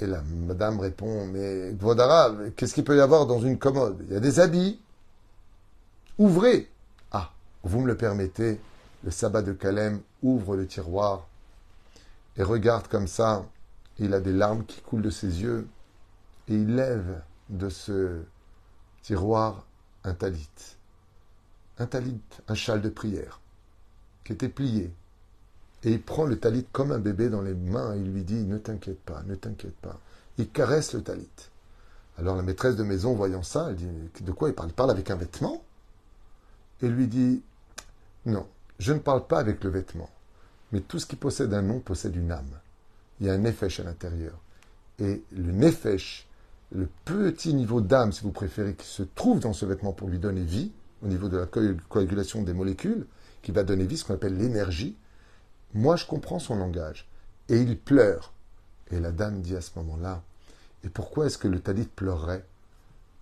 Et 0.00 0.06
la 0.06 0.22
madame 0.22 0.80
répond 0.80 1.26
Mais 1.26 1.72
Vodara, 1.72 2.32
qu'est-ce 2.56 2.74
qu'il 2.74 2.84
peut 2.84 2.96
y 2.96 3.00
avoir 3.00 3.26
dans 3.26 3.40
une 3.40 3.58
commode? 3.58 4.04
Il 4.08 4.12
y 4.12 4.16
a 4.16 4.20
des 4.20 4.40
habits. 4.40 4.80
Ouvrez 6.18 6.70
vous 7.66 7.80
me 7.80 7.88
le 7.88 7.96
permettez, 7.96 8.60
le 9.02 9.10
sabbat 9.10 9.42
de 9.42 9.52
Kalem 9.52 10.00
ouvre 10.22 10.56
le 10.56 10.68
tiroir 10.68 11.26
et 12.36 12.44
regarde 12.44 12.86
comme 12.86 13.08
ça. 13.08 13.44
Il 13.98 14.14
a 14.14 14.20
des 14.20 14.32
larmes 14.32 14.64
qui 14.64 14.80
coulent 14.82 15.02
de 15.02 15.10
ses 15.10 15.42
yeux 15.42 15.66
et 16.48 16.54
il 16.54 16.76
lève 16.76 17.22
de 17.48 17.68
ce 17.68 18.22
tiroir 19.02 19.66
un 20.04 20.14
talit. 20.14 20.48
Un 21.78 21.86
talit, 21.86 22.20
un 22.46 22.54
châle 22.54 22.82
de 22.82 22.88
prière 22.88 23.40
qui 24.24 24.32
était 24.32 24.48
plié. 24.48 24.92
Et 25.86 25.92
il 25.92 26.02
prend 26.02 26.26
le 26.26 26.38
talit 26.38 26.66
comme 26.72 26.92
un 26.92 26.98
bébé 26.98 27.30
dans 27.30 27.40
les 27.40 27.54
mains 27.54 27.94
et 27.94 27.98
il 27.98 28.12
lui 28.12 28.24
dit 28.24 28.44
Ne 28.44 28.58
t'inquiète 28.58 29.00
pas, 29.00 29.22
ne 29.26 29.34
t'inquiète 29.34 29.76
pas. 29.76 29.98
Il 30.36 30.50
caresse 30.50 30.92
le 30.92 31.02
talit. 31.02 31.28
Alors 32.18 32.36
la 32.36 32.42
maîtresse 32.42 32.76
de 32.76 32.82
maison, 32.82 33.14
voyant 33.14 33.42
ça, 33.42 33.68
elle 33.70 33.76
dit 33.76 33.86
De 34.20 34.32
quoi 34.32 34.48
il 34.48 34.54
parle? 34.54 34.68
Il 34.68 34.74
parle 34.74 34.90
avec 34.90 35.10
un 35.10 35.16
vêtement? 35.16 35.62
Et 36.82 36.88
lui 36.88 37.06
dit 37.06 37.42
non, 38.26 38.44
je 38.80 38.92
ne 38.92 38.98
parle 38.98 39.26
pas 39.26 39.38
avec 39.38 39.62
le 39.62 39.70
vêtement. 39.70 40.10
Mais 40.72 40.80
tout 40.80 40.98
ce 40.98 41.06
qui 41.06 41.16
possède 41.16 41.54
un 41.54 41.62
nom 41.62 41.78
possède 41.78 42.16
une 42.16 42.32
âme. 42.32 42.50
Il 43.20 43.26
y 43.26 43.30
a 43.30 43.32
un 43.32 43.38
nefesh 43.38 43.80
à 43.80 43.84
l'intérieur. 43.84 44.34
Et 44.98 45.22
le 45.32 45.52
nefesh, 45.52 46.26
le 46.72 46.88
petit 47.04 47.54
niveau 47.54 47.80
d'âme, 47.80 48.12
si 48.12 48.22
vous 48.22 48.32
préférez, 48.32 48.74
qui 48.74 48.86
se 48.86 49.04
trouve 49.04 49.38
dans 49.38 49.52
ce 49.52 49.64
vêtement 49.64 49.92
pour 49.92 50.08
lui 50.08 50.18
donner 50.18 50.42
vie, 50.42 50.72
au 51.02 51.06
niveau 51.06 51.28
de 51.28 51.36
la 51.36 51.46
coagulation 51.46 52.42
des 52.42 52.52
molécules, 52.52 53.06
qui 53.42 53.52
va 53.52 53.62
donner 53.62 53.86
vie, 53.86 53.96
ce 53.96 54.04
qu'on 54.04 54.14
appelle 54.14 54.36
l'énergie, 54.36 54.96
moi 55.74 55.96
je 55.96 56.06
comprends 56.06 56.38
son 56.38 56.56
langage. 56.56 57.08
Et 57.48 57.60
il 57.60 57.78
pleure. 57.78 58.32
Et 58.90 59.00
la 59.00 59.12
dame 59.12 59.40
dit 59.40 59.56
à 59.56 59.60
ce 59.60 59.70
moment-là, 59.76 60.22
et 60.84 60.88
pourquoi 60.88 61.26
est-ce 61.26 61.38
que 61.38 61.48
le 61.48 61.60
talit 61.60 61.86
pleurerait? 61.86 62.44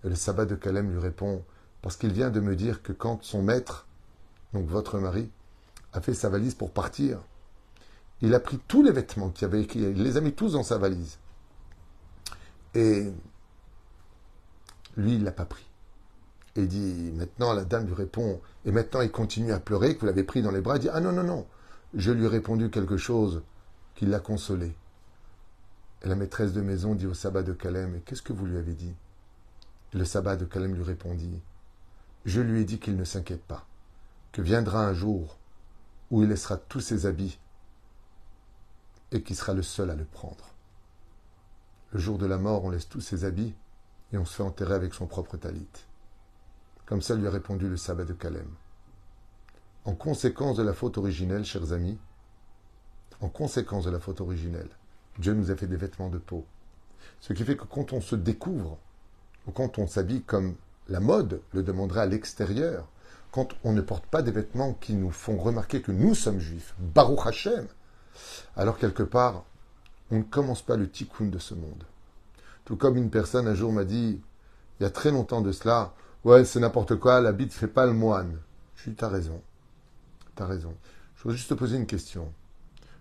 Et 0.03 0.09
le 0.09 0.15
sabbat 0.15 0.45
de 0.45 0.55
Kalem 0.55 0.91
lui 0.91 0.99
répond, 0.99 1.43
parce 1.81 1.97
qu'il 1.97 2.13
vient 2.13 2.29
de 2.29 2.39
me 2.39 2.55
dire 2.55 2.83
que 2.83 2.93
quand 2.93 3.23
son 3.23 3.41
maître 3.41 3.87
donc 4.55 4.67
votre 4.67 4.97
mari, 4.99 5.29
a 5.91 6.01
fait 6.01 6.13
sa 6.13 6.29
valise 6.29 6.55
pour 6.55 6.71
partir. 6.71 7.19
Il 8.21 8.33
a 8.33 8.39
pris 8.39 8.57
tous 8.67 8.81
les 8.81 8.91
vêtements 8.91 9.29
qu'il 9.29 9.45
avait, 9.45 9.63
il 9.63 10.01
les 10.01 10.17
a 10.17 10.21
mis 10.21 10.33
tous 10.33 10.53
dans 10.53 10.63
sa 10.63 10.77
valise. 10.77 11.17
Et 12.73 13.11
lui, 14.95 15.15
il 15.15 15.23
l'a 15.23 15.31
pas 15.31 15.45
pris. 15.45 15.65
Et 16.55 16.67
dit, 16.67 17.11
maintenant, 17.15 17.53
la 17.53 17.65
dame 17.65 17.85
lui 17.85 17.93
répond, 17.93 18.39
et 18.65 18.71
maintenant 18.71 19.01
il 19.01 19.11
continue 19.11 19.51
à 19.51 19.59
pleurer, 19.59 19.95
que 19.95 20.01
vous 20.01 20.05
l'avez 20.05 20.23
pris 20.23 20.41
dans 20.41 20.51
les 20.51 20.61
bras, 20.61 20.77
il 20.77 20.79
dit, 20.79 20.89
ah 20.89 21.01
non, 21.01 21.11
non, 21.11 21.23
non, 21.23 21.45
je 21.95 22.11
lui 22.11 22.25
ai 22.25 22.27
répondu 22.27 22.69
quelque 22.69 22.97
chose 22.97 23.41
qui 23.95 24.05
l'a 24.05 24.19
consolé. 24.19 24.75
Et 26.03 26.09
la 26.09 26.15
maîtresse 26.15 26.51
de 26.51 26.61
maison 26.61 26.93
dit 26.93 27.07
au 27.07 27.13
sabbat 27.13 27.41
de 27.41 27.53
Kalem, 27.53 28.01
qu'est-ce 28.01 28.21
que 28.21 28.33
vous 28.33 28.45
lui 28.45 28.57
avez 28.57 28.73
dit? 28.73 28.93
Le 29.93 30.03
sabbat 30.03 30.35
de 30.35 30.43
Kalem 30.43 30.75
lui 30.75 30.83
répondit, 30.83 31.41
je 32.25 32.41
lui 32.41 32.61
ai 32.61 32.65
dit 32.65 32.79
qu'il 32.79 32.97
ne 32.97 33.05
s'inquiète 33.05 33.43
pas 33.43 33.65
que 34.33 34.41
viendra 34.41 34.85
un 34.85 34.93
jour 34.93 35.37
où 36.11 36.21
il 36.21 36.29
laissera 36.29 36.57
tous 36.57 36.81
ses 36.81 37.05
habits 37.05 37.39
et 39.11 39.23
qui 39.23 39.33
sera 39.33 39.53
le 39.53 39.63
seul 39.63 39.89
à 39.89 39.95
le 39.95 40.03
prendre. 40.03 40.49
Le 41.93 41.99
jour 41.99 42.17
de 42.17 42.25
la 42.25 42.37
mort, 42.37 42.65
on 42.65 42.71
laisse 42.71 42.89
tous 42.89 42.99
ses 42.99 43.23
habits 43.23 43.55
et 44.11 44.17
on 44.17 44.25
se 44.25 44.35
fait 44.35 44.43
enterrer 44.43 44.73
avec 44.73 44.93
son 44.93 45.07
propre 45.07 45.37
talit. 45.37 45.69
Comme 46.85 47.01
ça 47.01 47.15
lui 47.15 47.25
a 47.25 47.31
répondu 47.31 47.69
le 47.69 47.77
sabbat 47.77 48.03
de 48.03 48.13
Kalem. 48.13 48.49
En 49.85 49.93
conséquence 49.93 50.57
de 50.57 50.63
la 50.63 50.73
faute 50.73 50.97
originelle, 50.97 51.45
chers 51.45 51.71
amis, 51.71 51.99
en 53.21 53.29
conséquence 53.29 53.85
de 53.85 53.91
la 53.91 53.99
faute 53.99 54.19
originelle, 54.19 54.69
Dieu 55.19 55.35
nous 55.35 55.51
a 55.51 55.55
fait 55.55 55.67
des 55.67 55.77
vêtements 55.77 56.09
de 56.09 56.17
peau. 56.17 56.43
Ce 57.21 57.33
qui 57.33 57.43
fait 57.43 57.55
que 57.55 57.65
quand 57.65 57.93
on 57.93 58.01
se 58.01 58.15
découvre, 58.15 58.79
ou 59.47 59.51
quand 59.51 59.77
on 59.77 59.85
s'habille 59.85 60.23
comme 60.23 60.55
la 60.87 60.99
mode 60.99 61.39
le 61.53 61.61
demanderait 61.61 62.01
à 62.01 62.05
l'extérieur, 62.07 62.87
quand 63.31 63.49
on 63.63 63.73
ne 63.73 63.81
porte 63.81 64.07
pas 64.07 64.23
des 64.23 64.31
vêtements 64.31 64.73
qui 64.73 64.93
nous 64.93 65.11
font 65.11 65.37
remarquer 65.37 65.83
que 65.83 65.91
nous 65.91 66.15
sommes 66.15 66.39
juifs, 66.39 66.73
Baruch 66.79 67.27
Hashem, 67.27 67.67
alors 68.55 68.79
quelque 68.79 69.03
part, 69.03 69.43
on 70.09 70.17
ne 70.17 70.23
commence 70.23 70.63
pas 70.63 70.77
le 70.77 70.89
tikkun 70.89 71.25
de 71.25 71.37
ce 71.37 71.53
monde. 71.53 71.83
Tout 72.63 72.75
comme 72.75 72.97
une 72.97 73.11
personne 73.11 73.47
un 73.47 73.53
jour 73.53 73.71
m'a 73.71 73.85
dit, 73.85 74.19
il 74.79 74.83
y 74.83 74.85
a 74.87 74.89
très 74.89 75.11
longtemps 75.11 75.41
de 75.41 75.51
cela, 75.51 75.93
ouais, 76.23 76.43
c'est 76.43 76.59
n'importe 76.59 76.95
quoi, 76.95 77.21
la 77.21 77.33
bite 77.33 77.53
fait 77.53 77.67
pas 77.67 77.85
le 77.85 77.93
moine. 77.93 78.39
Je 78.77 78.89
dit, 78.89 78.95
t'as 78.95 79.09
raison. 79.09 79.41
T'as 80.35 80.45
raison. 80.45 80.73
Je 81.15 81.23
voudrais 81.23 81.37
juste 81.37 81.49
te 81.49 81.53
poser 81.53 81.77
une 81.77 81.85
question. 81.85 82.31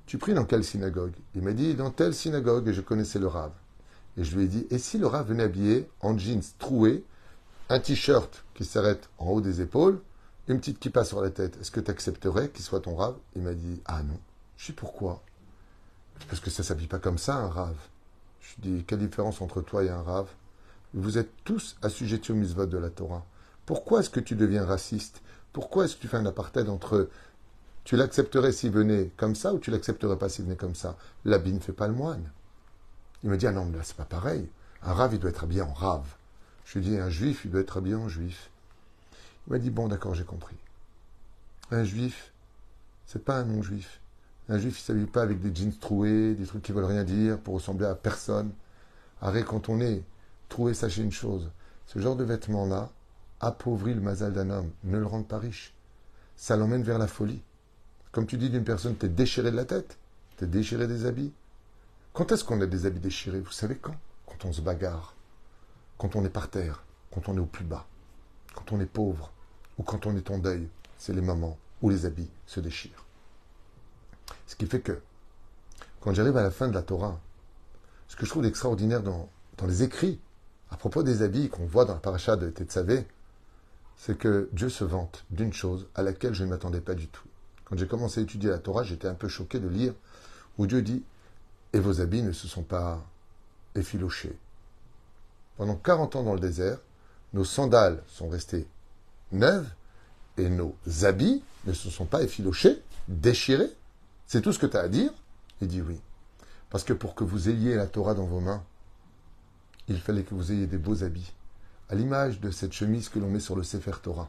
Tu 0.07 0.19
pries 0.19 0.35
dans 0.35 0.45
quelle 0.45 0.65
synagogue? 0.65 1.15
Il 1.35 1.43
m'a 1.43 1.53
dit, 1.53 1.75
dans 1.75 1.91
telle 1.91 2.15
synagogue, 2.15 2.69
et 2.69 2.75
je 2.75 2.81
connaissais 2.81 3.19
le 3.19 3.27
rave. 3.27 3.53
Et 4.17 4.25
je 4.25 4.37
lui 4.37 4.45
ai 4.45 4.49
dit, 4.49 4.67
et 4.71 4.79
si 4.79 4.99
le 4.99 5.07
rave 5.07 5.29
venait 5.29 5.45
habillé 5.45 5.89
en 6.01 6.17
jeans 6.17 6.43
troué, 6.59 7.05
un 7.69 7.81
t-shirt 7.81 8.45
qui 8.55 8.65
s'arrête 8.65 9.09
en 9.19 9.31
haut 9.31 9.41
des 9.41 9.61
épaules, 9.61 10.01
une 10.47 10.61
petite 10.61 10.79
kippa 10.79 11.05
sur 11.05 11.23
la 11.23 11.31
tête, 11.31 11.57
est-ce 11.61 11.71
que 11.71 11.81
tu 11.81 11.91
accepterais 11.91 12.51
qu'il 12.51 12.65
soit 12.65 12.81
ton 12.81 12.95
rave? 12.95 13.17
Il 13.35 13.43
m'a 13.43 13.55
dit, 13.55 13.81
ah 13.87 14.03
non. 14.03 14.19
Je 14.57 14.67
sais 14.67 14.73
pourquoi? 14.73 15.23
Parce 16.29 16.41
que 16.41 16.51
ça 16.51 16.63
ne 16.63 16.67
s'habille 16.67 16.87
pas 16.87 16.99
comme 16.99 17.19
ça, 17.19 17.37
un 17.37 17.49
rave. 17.49 17.77
Je 18.41 18.55
lui 18.63 18.77
dis, 18.77 18.85
quelle 18.85 19.01
différence 19.01 19.41
entre 19.41 19.63
toi 19.63 19.83
et 19.83 19.89
un 19.89 20.03
rave? 20.03 20.29
Vous 20.93 21.19
êtes 21.19 21.31
tous 21.43 21.77
assujettis 21.83 22.31
au 22.31 22.37
misvot 22.37 22.67
de 22.67 22.79
la 22.79 22.91
Torah. 22.91 23.25
Pourquoi 23.67 24.01
est-ce 24.01 24.11
que 24.11 24.21
tu 24.21 24.37
deviens 24.37 24.65
raciste? 24.65 25.23
Pourquoi 25.55 25.85
est-ce 25.85 25.95
que 25.95 26.01
tu 26.01 26.09
fais 26.09 26.17
un 26.17 26.27
apartheid 26.27 26.69
entre 26.69 27.09
tu 27.85 27.97
l'accepterais 27.97 28.51
s'il 28.51 28.73
venait 28.73 29.13
comme 29.17 29.37
ça 29.37 29.55
ou 29.55 29.61
tu 29.61 29.71
l'accepterais 29.71 30.19
pas 30.19 30.29
s'il 30.29 30.45
venait 30.45 30.57
comme 30.57 30.75
ça? 30.75 30.97
L'habit 31.25 31.53
ne 31.53 31.61
fait 31.61 31.73
pas 31.73 31.87
le 31.87 31.95
moine. 31.95 32.29
Il 33.23 33.31
me 33.31 33.37
dit, 33.37 33.47
ah 33.47 33.53
non, 33.53 33.65
mais 33.65 33.79
là, 33.79 33.85
c'est 33.85 33.97
pas 33.97 34.05
pareil. 34.05 34.49
Un 34.83 34.93
rave, 34.93 35.15
il 35.15 35.21
doit 35.21 35.31
être 35.31 35.45
habillé 35.45 35.63
en 35.63 35.73
rave. 35.73 36.09
Je 36.65 36.79
lui 36.79 36.87
dis, 36.87 36.99
un 36.99 37.09
juif, 37.09 37.43
il 37.45 37.53
doit 37.53 37.61
être 37.61 37.77
habillé 37.77 37.95
en 37.95 38.09
juif. 38.09 38.51
Il 39.47 39.53
m'a 39.53 39.61
dit, 39.61 39.71
bon, 39.71 39.87
d'accord, 39.87 40.15
j'ai 40.15 40.25
compris. 40.25 40.57
Un 41.71 41.85
juif, 41.85 42.33
c'est 43.07 43.25
pas 43.25 43.39
un 43.39 43.45
non-juif. 43.45 44.01
Un 44.49 44.59
juif, 44.59 44.81
il 44.81 44.83
s'habille 44.83 45.07
pas 45.07 45.23
avec 45.23 45.41
des 45.41 45.55
jeans 45.55 45.73
troués, 45.79 46.35
des 46.35 46.47
trucs 46.47 46.63
qui 46.63 46.73
veulent 46.73 46.85
rien 46.85 47.05
dire, 47.05 47.39
pour 47.39 47.55
ressembler 47.55 47.87
à 47.87 47.95
personne. 47.95 48.51
Arrête, 49.23 49.45
quand 49.45 49.69
on 49.69 49.81
est 49.81 50.03
troué, 50.49 50.75
sachez 50.75 51.03
une 51.03 51.13
chose. 51.13 51.49
Ce 51.87 52.01
genre 52.01 52.17
de 52.17 52.25
vêtements-là 52.25 52.91
appauvrit 53.45 53.95
le 53.95 54.01
mazal 54.01 54.33
d'un 54.33 54.51
homme, 54.51 54.71
ne 54.85 54.99
le 54.99 55.07
rend 55.07 55.23
pas 55.23 55.39
riche. 55.39 55.75
Ça 56.37 56.57
l'emmène 56.57 56.83
vers 56.83 56.99
la 56.99 57.07
folie. 57.07 57.43
Comme 58.13 58.27
tu 58.27 58.37
dis 58.37 58.51
d'une 58.51 58.65
personne, 58.65 58.97
t'es 58.97 59.09
déchiré 59.09 59.51
de 59.51 59.57
la 59.57 59.65
tête, 59.65 59.99
t'es 60.37 60.47
déchiré 60.47 60.87
des 60.87 61.07
habits. 61.07 61.33
Quand 62.13 62.31
est-ce 62.33 62.45
qu'on 62.45 62.61
a 62.61 62.67
des 62.67 62.87
habits 62.87 63.01
déchirés? 63.01 63.41
Vous 63.41 63.53
savez 63.53 63.77
quand? 63.77 63.97
Quand 64.27 64.45
on 64.45 64.53
se 64.53 64.61
bagarre, 64.61 65.15
quand 65.99 66.17
on 66.17 66.25
est 66.25 66.31
par 66.31 66.49
terre, 66.49 66.85
quand 67.13 67.29
on 67.29 67.37
est 67.37 67.41
au 67.41 67.47
plus 67.47 67.65
bas, 67.65 67.87
quand 68.55 68.73
on 68.73 68.81
est 68.81 68.87
pauvre 68.87 69.33
ou 69.79 69.83
quand 69.83 70.07
on 70.07 70.17
est 70.17 70.31
en 70.31 70.39
deuil. 70.39 70.69
C'est 70.97 71.13
les 71.13 71.21
moments 71.21 71.59
où 71.83 71.91
les 71.91 72.07
habits 72.07 72.31
se 72.47 72.61
déchirent. 72.61 73.05
Ce 74.47 74.57
qui 74.57 74.67
fait 74.67 74.81
que, 74.81 75.01
quand 76.01 76.15
j'arrive 76.15 76.37
à 76.37 76.43
la 76.43 76.51
fin 76.51 76.69
de 76.69 76.75
la 76.75 76.83
Torah, 76.83 77.21
ce 78.09 78.17
que 78.17 78.25
je 78.25 78.31
trouve 78.31 78.47
extraordinaire 78.47 79.03
dans, 79.03 79.29
dans 79.59 79.67
les 79.67 79.83
écrits 79.83 80.21
à 80.71 80.77
propos 80.77 81.03
des 81.03 81.23
habits 81.23 81.49
qu'on 81.49 81.67
voit 81.67 81.85
dans 81.85 81.95
la 81.95 82.01
paracha 82.01 82.37
de 82.37 82.49
Tetzavé, 82.49 83.07
c'est 83.97 84.19
que 84.19 84.49
Dieu 84.53 84.69
se 84.69 84.85
vante 84.85 85.25
d'une 85.31 85.53
chose 85.53 85.87
à 85.95 86.03
laquelle 86.03 86.35
je 86.35 86.45
ne 86.45 86.51
m'attendais 86.51 86.81
pas 86.81 86.95
du 86.95 87.09
tout. 87.09 87.27
Quand 87.65 87.79
j'ai 87.79 87.87
commencé 87.87 88.21
à 88.21 88.23
étudier 88.23 88.51
la 88.51 88.59
Torah, 88.59 88.83
j'étais 88.83 89.09
un 89.09 89.15
peu 89.15 89.29
choqué 89.29 89.59
de 89.59 89.69
lire 89.69 89.95
où 90.59 90.67
Dieu 90.67 90.83
dit 90.83 91.03
Et 91.73 91.79
vos 91.79 92.01
habits 92.01 92.23
ne 92.23 92.33
se 92.33 92.47
sont 92.47 92.63
pas 92.63 93.05
effilochés. 93.75 94.37
Pendant 95.57 95.77
40 95.77 96.17
ans 96.17 96.23
dans 96.23 96.35
le 96.35 96.41
désert, 96.41 96.79
nos 97.33 97.45
sandales 97.45 98.03
sont 98.09 98.29
restées 98.29 98.67
neuves 99.33 99.69
et 100.37 100.49
nos 100.49 100.77
habits 101.03 101.43
ne 101.67 101.73
se 101.73 101.91
sont 101.91 102.07
pas 102.07 102.23
effilochés, 102.23 102.83
déchirés. 103.09 103.71
C'est 104.27 104.41
tout 104.41 104.53
ce 104.53 104.59
que 104.59 104.67
tu 104.67 104.77
as 104.77 104.81
à 104.81 104.89
dire? 104.89 105.13
Il 105.61 105.69
dit 105.69 105.81
oui. 105.81 106.01
Parce 106.71 106.85
que 106.85 106.93
pour 106.93 107.15
que 107.15 107.25
vous 107.25 107.49
ayez 107.49 107.77
la 107.77 107.87
Torah 107.87 108.15
dans 108.15 108.27
vos 108.27 108.41
mains, 108.41 108.65
il 109.89 110.01
fallait 110.01 110.23
que 110.23 110.35
vous 110.35 110.51
ayez 110.53 110.67
des 110.67 110.79
beaux 110.79 111.05
habits. 111.05 111.33
À 111.95 111.97
l'image 111.97 112.41
de 112.41 112.51
cette 112.51 112.73
chemise 112.73 113.09
que 113.09 113.21
l'on 113.21 113.31
met 113.31 113.39
sur 113.39 113.55
le 113.55 113.63
Sefer 113.63 113.93
Torah, 114.03 114.29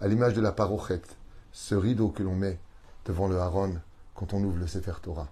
à 0.00 0.06
l'image 0.06 0.34
de 0.34 0.40
la 0.40 0.52
parochet, 0.52 1.02
ce 1.50 1.74
rideau 1.74 2.10
que 2.10 2.22
l'on 2.22 2.36
met 2.36 2.60
devant 3.04 3.26
le 3.26 3.36
Haron 3.40 3.80
quand 4.14 4.34
on 4.34 4.44
ouvre 4.44 4.60
le 4.60 4.68
Sefer 4.68 4.92
Torah. 5.02 5.28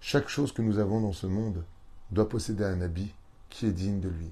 Chaque 0.00 0.28
chose 0.28 0.52
que 0.52 0.62
nous 0.62 0.78
avons 0.78 1.00
dans 1.00 1.12
ce 1.12 1.26
monde 1.26 1.64
doit 2.12 2.28
posséder 2.28 2.62
un 2.62 2.80
habit 2.80 3.12
qui 3.50 3.66
est 3.66 3.72
digne 3.72 3.98
de 3.98 4.08
lui. 4.08 4.30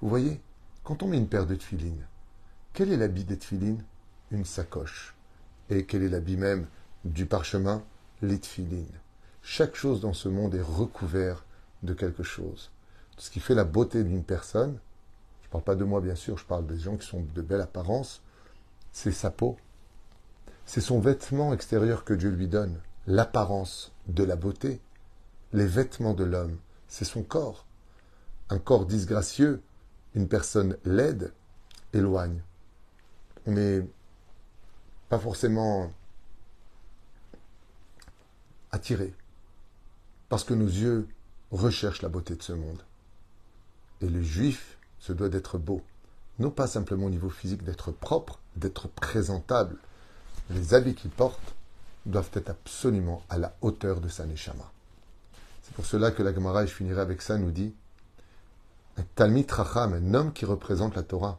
Vous 0.00 0.08
voyez, 0.08 0.40
quand 0.82 1.04
on 1.04 1.06
met 1.06 1.18
une 1.18 1.28
paire 1.28 1.46
de 1.46 1.54
tefilines, 1.54 2.04
quel 2.72 2.90
est 2.90 2.96
l'habit 2.96 3.22
des 3.22 3.38
tefilines? 3.38 3.84
Une 4.32 4.44
sacoche. 4.44 5.14
Et 5.70 5.86
quel 5.86 6.02
est 6.02 6.08
l'habit 6.08 6.36
même 6.36 6.66
du 7.04 7.26
parchemin? 7.26 7.80
Les 8.22 8.40
tefilines. 8.40 8.98
Chaque 9.40 9.76
chose 9.76 10.00
dans 10.00 10.14
ce 10.14 10.28
monde 10.28 10.56
est 10.56 10.62
recouvert 10.62 11.44
de 11.84 11.94
quelque 11.94 12.24
chose. 12.24 12.72
Ce 13.18 13.30
qui 13.30 13.38
fait 13.38 13.54
la 13.54 13.62
beauté 13.62 14.02
d'une 14.02 14.24
personne, 14.24 14.80
je 15.46 15.48
ne 15.48 15.52
parle 15.52 15.64
pas 15.64 15.76
de 15.76 15.84
moi 15.84 16.00
bien 16.00 16.16
sûr, 16.16 16.36
je 16.36 16.44
parle 16.44 16.66
des 16.66 16.76
gens 16.76 16.96
qui 16.96 17.06
sont 17.06 17.22
de 17.22 17.40
belle 17.40 17.60
apparence, 17.60 18.20
c'est 18.90 19.12
sa 19.12 19.30
peau, 19.30 19.56
c'est 20.64 20.80
son 20.80 20.98
vêtement 20.98 21.54
extérieur 21.54 22.04
que 22.04 22.14
Dieu 22.14 22.30
lui 22.30 22.48
donne, 22.48 22.80
l'apparence 23.06 23.92
de 24.08 24.24
la 24.24 24.34
beauté. 24.34 24.80
Les 25.52 25.66
vêtements 25.66 26.14
de 26.14 26.24
l'homme, 26.24 26.58
c'est 26.88 27.04
son 27.04 27.22
corps. 27.22 27.64
Un 28.50 28.58
corps 28.58 28.86
disgracieux, 28.86 29.62
une 30.16 30.26
personne 30.26 30.76
laide, 30.84 31.32
éloigne. 31.92 32.42
On 33.46 33.52
n'est 33.52 33.86
pas 35.08 35.20
forcément 35.20 35.92
attiré, 38.72 39.14
parce 40.28 40.42
que 40.42 40.54
nos 40.54 40.66
yeux 40.66 41.06
recherchent 41.52 42.02
la 42.02 42.08
beauté 42.08 42.34
de 42.34 42.42
ce 42.42 42.52
monde. 42.52 42.82
Et 44.00 44.08
le 44.08 44.20
juif 44.20 44.75
se 44.98 45.12
doit 45.12 45.28
d'être 45.28 45.58
beau, 45.58 45.82
non 46.38 46.50
pas 46.50 46.66
simplement 46.66 47.06
au 47.06 47.10
niveau 47.10 47.30
physique, 47.30 47.64
d'être 47.64 47.92
propre, 47.92 48.38
d'être 48.56 48.88
présentable, 48.88 49.76
les 50.50 50.74
habits 50.74 50.94
qu'il 50.94 51.10
porte 51.10 51.54
doivent 52.04 52.30
être 52.34 52.50
absolument 52.50 53.22
à 53.28 53.38
la 53.38 53.56
hauteur 53.62 54.00
de 54.00 54.08
sa 54.08 54.26
neshama. 54.26 54.70
C'est 55.62 55.74
pour 55.74 55.86
cela 55.86 56.10
que 56.10 56.22
la 56.22 56.32
Gemara, 56.32 56.62
et 56.62 56.66
je 56.66 56.72
finirai 56.72 57.00
avec 57.00 57.22
ça, 57.22 57.38
nous 57.38 57.50
dit 57.50 57.74
un 58.96 59.02
Talmid 59.14 59.50
Racham, 59.50 59.92
un 59.92 60.14
homme 60.14 60.32
qui 60.32 60.44
représente 60.44 60.94
la 60.96 61.02
Torah, 61.02 61.38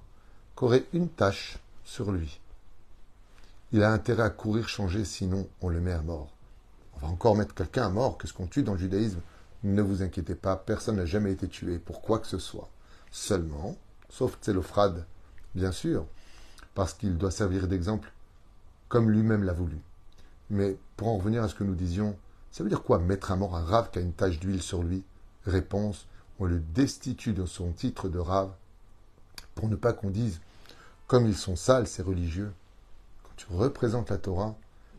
qu'aurait 0.56 0.86
une 0.94 1.10
tâche 1.10 1.58
sur 1.86 2.12
lui. 2.12 2.40
Il 3.72 3.84
a 3.84 3.92
intérêt 3.92 4.24
à 4.24 4.30
courir 4.30 4.68
changer, 4.70 5.06
sinon 5.06 5.48
on 5.62 5.70
le 5.70 5.80
met 5.80 5.92
à 5.92 6.02
mort. 6.02 6.30
On 6.96 7.06
va 7.06 7.08
encore 7.08 7.36
mettre 7.36 7.56
quelqu'un 7.56 7.86
à 7.86 7.90
mort, 7.90 8.18
qu'est-ce 8.18 8.34
qu'on 8.34 8.48
tue 8.48 8.64
dans 8.64 8.74
le 8.74 8.80
judaïsme 8.80 9.22
Ne 9.64 9.82
vous 9.82 10.02
inquiétez 10.02 10.36
pas, 10.36 10.56
personne 10.56 10.98
n'a 10.98 11.06
jamais 11.06 11.32
été 11.32 11.48
tué 11.48 11.80
pour 11.80 12.02
quoi 12.02 12.20
que 12.20 12.28
ce 12.28 12.40
soit. 12.40 12.70
Seulement, 13.20 13.76
sauf 14.10 14.38
Tselophrad, 14.40 15.08
bien 15.56 15.72
sûr, 15.72 16.06
parce 16.76 16.94
qu'il 16.94 17.18
doit 17.18 17.32
servir 17.32 17.68
d'exemple 17.68 18.14
comme 18.90 19.10
lui-même 19.10 19.44
l'a 19.44 19.54
voulu. 19.54 19.80
Mais 20.52 20.78
pour 20.96 21.08
en 21.08 21.18
revenir 21.18 21.44
à 21.44 21.50
ce 21.50 21.56
que 21.56 21.64
nous 21.64 21.74
disions, 21.74 22.16
ça 22.52 22.64
veut 22.64 22.70
dire 22.70 22.84
quoi 22.84 23.00
mettre 23.00 23.32
à 23.32 23.36
mort 23.36 23.58
un 23.58 23.66
rave 23.66 23.90
qui 23.90 23.98
a 23.98 24.04
une 24.04 24.14
tache 24.14 24.40
d'huile 24.40 24.62
sur 24.62 24.84
lui? 24.84 25.04
Réponse, 25.48 26.06
on 26.40 26.46
le 26.46 26.60
destitue 26.60 27.34
de 27.34 27.48
son 27.48 27.72
titre 27.72 28.08
de 28.08 28.20
rave 28.20 28.54
pour 29.56 29.68
ne 29.68 29.76
pas 29.76 29.94
qu'on 29.94 30.12
dise, 30.12 30.40
comme 31.08 31.26
ils 31.26 31.36
sont 31.36 31.56
sales, 31.56 31.88
ces 31.88 32.04
religieux. 32.04 32.54
Quand 33.24 33.34
tu 33.36 33.48
représentes 33.50 34.12
la 34.12 34.20
Torah, 34.20 34.56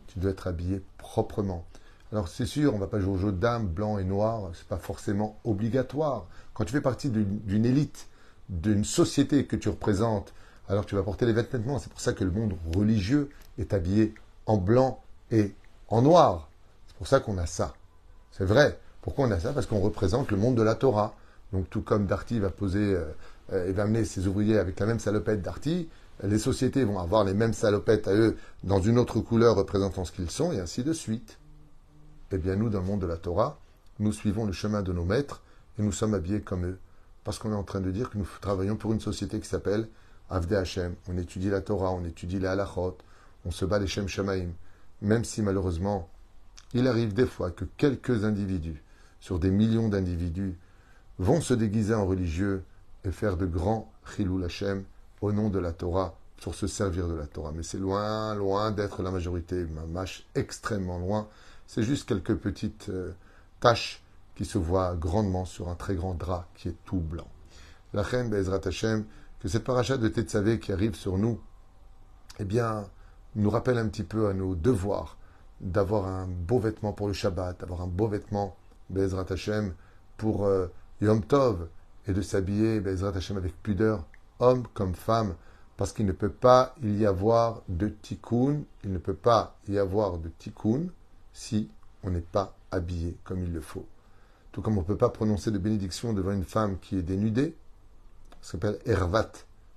tu 0.08 0.18
dois 0.18 0.32
être 0.32 0.48
habillé 0.48 0.82
proprement. 0.98 1.64
Alors 2.12 2.28
c'est 2.28 2.46
sûr, 2.46 2.72
on 2.72 2.76
ne 2.76 2.80
va 2.80 2.86
pas 2.86 3.00
jouer 3.00 3.12
au 3.12 3.18
jeu 3.18 3.32
de 3.32 3.38
dames, 3.38 3.66
blanc 3.66 3.98
et 3.98 4.04
noir, 4.04 4.50
c'est 4.54 4.66
pas 4.66 4.78
forcément 4.78 5.38
obligatoire. 5.44 6.26
Quand 6.54 6.64
tu 6.64 6.72
fais 6.72 6.80
partie 6.80 7.10
d'une 7.10 7.66
élite, 7.66 8.08
d'une 8.48 8.84
société 8.84 9.44
que 9.44 9.56
tu 9.56 9.68
représentes, 9.68 10.32
alors 10.68 10.86
tu 10.86 10.94
vas 10.94 11.02
porter 11.02 11.26
les 11.26 11.32
vêtements. 11.32 11.78
C'est 11.78 11.90
pour 11.90 12.00
ça 12.00 12.12
que 12.12 12.24
le 12.24 12.30
monde 12.30 12.54
religieux 12.74 13.28
est 13.58 13.74
habillé 13.74 14.14
en 14.46 14.56
blanc 14.56 15.02
et 15.30 15.54
en 15.88 16.02
noir. 16.02 16.48
C'est 16.86 16.96
pour 16.96 17.06
ça 17.06 17.20
qu'on 17.20 17.38
a 17.38 17.46
ça. 17.46 17.74
C'est 18.32 18.44
vrai. 18.44 18.78
Pourquoi 19.02 19.26
on 19.26 19.30
a 19.30 19.40
ça? 19.40 19.52
Parce 19.52 19.66
qu'on 19.66 19.80
représente 19.80 20.30
le 20.30 20.36
monde 20.36 20.56
de 20.56 20.62
la 20.62 20.74
Torah. 20.74 21.14
Donc 21.52 21.68
tout 21.70 21.82
comme 21.82 22.06
Darty 22.06 22.40
va 22.40 22.50
poser 22.50 22.94
euh, 22.94 23.04
euh, 23.52 23.68
et 23.68 23.72
va 23.72 23.84
amener 23.84 24.04
ses 24.04 24.26
ouvriers 24.26 24.58
avec 24.58 24.78
la 24.80 24.86
même 24.86 24.98
salopette 24.98 25.40
Darty, 25.40 25.88
les 26.24 26.38
sociétés 26.38 26.84
vont 26.84 26.98
avoir 26.98 27.24
les 27.24 27.34
mêmes 27.34 27.52
salopettes 27.52 28.08
à 28.08 28.14
eux 28.14 28.36
dans 28.64 28.80
une 28.80 28.98
autre 28.98 29.20
couleur 29.20 29.56
représentant 29.56 30.04
ce 30.04 30.12
qu'ils 30.12 30.30
sont, 30.30 30.52
et 30.52 30.60
ainsi 30.60 30.82
de 30.82 30.92
suite. 30.92 31.38
Eh 32.30 32.38
bien 32.38 32.56
nous, 32.56 32.68
dans 32.68 32.80
le 32.80 32.86
monde 32.86 33.00
de 33.00 33.06
la 33.06 33.16
Torah, 33.16 33.58
nous 33.98 34.12
suivons 34.12 34.44
le 34.44 34.52
chemin 34.52 34.82
de 34.82 34.92
nos 34.92 35.04
maîtres 35.04 35.42
et 35.78 35.82
nous 35.82 35.92
sommes 35.92 36.14
habillés 36.14 36.40
comme 36.40 36.66
eux. 36.66 36.78
Parce 37.24 37.38
qu'on 37.38 37.52
est 37.52 37.56
en 37.56 37.64
train 37.64 37.80
de 37.80 37.90
dire 37.90 38.10
que 38.10 38.18
nous 38.18 38.28
travaillons 38.40 38.76
pour 38.76 38.92
une 38.92 39.00
société 39.00 39.40
qui 39.40 39.48
s'appelle 39.48 39.88
Avde 40.30 40.52
Hashem, 40.52 40.94
on 41.08 41.16
étudie 41.16 41.48
la 41.48 41.60
Torah, 41.60 41.90
on 41.90 42.04
étudie 42.04 42.38
les 42.38 42.46
halachot, 42.46 42.98
on 43.46 43.50
se 43.50 43.64
bat 43.64 43.78
les 43.78 43.86
Shem 43.86 44.08
Shamaim, 44.08 44.50
même 45.00 45.24
si 45.24 45.42
malheureusement, 45.42 46.08
il 46.74 46.86
arrive 46.86 47.14
des 47.14 47.26
fois 47.26 47.50
que 47.50 47.64
quelques 47.76 48.24
individus, 48.24 48.82
sur 49.20 49.38
des 49.38 49.50
millions 49.50 49.88
d'individus, 49.88 50.56
vont 51.18 51.40
se 51.40 51.54
déguiser 51.54 51.94
en 51.94 52.06
religieux 52.06 52.62
et 53.04 53.10
faire 53.10 53.36
de 53.36 53.46
grands 53.46 53.90
Chilul 54.14 54.44
Hashem 54.44 54.84
au 55.20 55.32
nom 55.32 55.48
de 55.48 55.58
la 55.58 55.72
Torah 55.72 56.14
pour 56.42 56.54
se 56.54 56.66
servir 56.66 57.08
de 57.08 57.14
la 57.14 57.26
Torah. 57.26 57.52
Mais 57.54 57.62
c'est 57.62 57.78
loin, 57.78 58.34
loin 58.34 58.70
d'être 58.70 59.02
la 59.02 59.10
majorité, 59.10 59.66
mâche 59.88 60.26
extrêmement 60.34 60.98
loin. 60.98 61.26
C'est 61.68 61.82
juste 61.82 62.08
quelques 62.08 62.34
petites 62.34 62.88
euh, 62.88 63.12
taches 63.60 64.02
qui 64.36 64.46
se 64.46 64.56
voient 64.56 64.94
grandement 64.94 65.44
sur 65.44 65.68
un 65.68 65.74
très 65.74 65.96
grand 65.96 66.14
drap 66.14 66.46
qui 66.54 66.68
est 66.68 66.76
tout 66.86 66.96
blanc. 66.96 67.28
La 67.92 68.00
reine 68.00 68.30
Bezrat 68.30 68.62
Hashem, 68.64 69.04
que 69.38 69.48
cette 69.48 69.64
paracha 69.64 69.98
de 69.98 70.08
Tetzavé 70.08 70.60
qui 70.60 70.72
arrive 70.72 70.94
sur 70.94 71.18
nous, 71.18 71.38
eh 72.38 72.46
bien, 72.46 72.86
nous 73.34 73.50
rappelle 73.50 73.76
un 73.76 73.86
petit 73.88 74.02
peu 74.02 74.28
à 74.28 74.32
nos 74.32 74.54
devoirs 74.54 75.18
d'avoir 75.60 76.06
un 76.06 76.26
beau 76.26 76.58
vêtement 76.58 76.94
pour 76.94 77.06
le 77.06 77.12
Shabbat, 77.12 77.60
d'avoir 77.60 77.82
un 77.82 77.86
beau 77.86 78.08
vêtement, 78.08 78.56
Bezrat 78.88 79.26
Hashem, 79.28 79.74
pour 80.16 80.46
euh, 80.46 80.68
Yom 81.02 81.22
Tov, 81.22 81.68
et 82.06 82.14
de 82.14 82.22
s'habiller, 82.22 82.80
Bezrat 82.80 83.14
Hashem, 83.14 83.36
avec 83.36 83.62
pudeur, 83.62 84.06
homme 84.38 84.66
comme 84.72 84.94
femme, 84.94 85.34
parce 85.76 85.92
qu'il 85.92 86.06
ne 86.06 86.12
peut 86.12 86.32
pas 86.32 86.74
y 86.82 87.04
avoir 87.04 87.60
de 87.68 87.88
tikkun, 87.88 88.62
il 88.84 88.92
ne 88.92 88.98
peut 88.98 89.12
pas 89.12 89.58
y 89.68 89.76
avoir 89.76 90.16
de 90.16 90.30
tikkun 90.30 90.86
si 91.38 91.70
on 92.02 92.10
n'est 92.10 92.20
pas 92.20 92.56
habillé 92.72 93.16
comme 93.22 93.44
il 93.44 93.52
le 93.52 93.60
faut. 93.60 93.86
Tout 94.50 94.60
comme 94.60 94.76
on 94.76 94.80
ne 94.80 94.86
peut 94.86 94.96
pas 94.96 95.08
prononcer 95.08 95.52
de 95.52 95.58
bénédiction 95.58 96.12
devant 96.12 96.32
une 96.32 96.44
femme 96.44 96.80
qui 96.80 96.98
est 96.98 97.02
dénudée, 97.02 97.54
ça 98.42 98.52
s'appelle 98.52 98.80
Ervat 98.86 99.30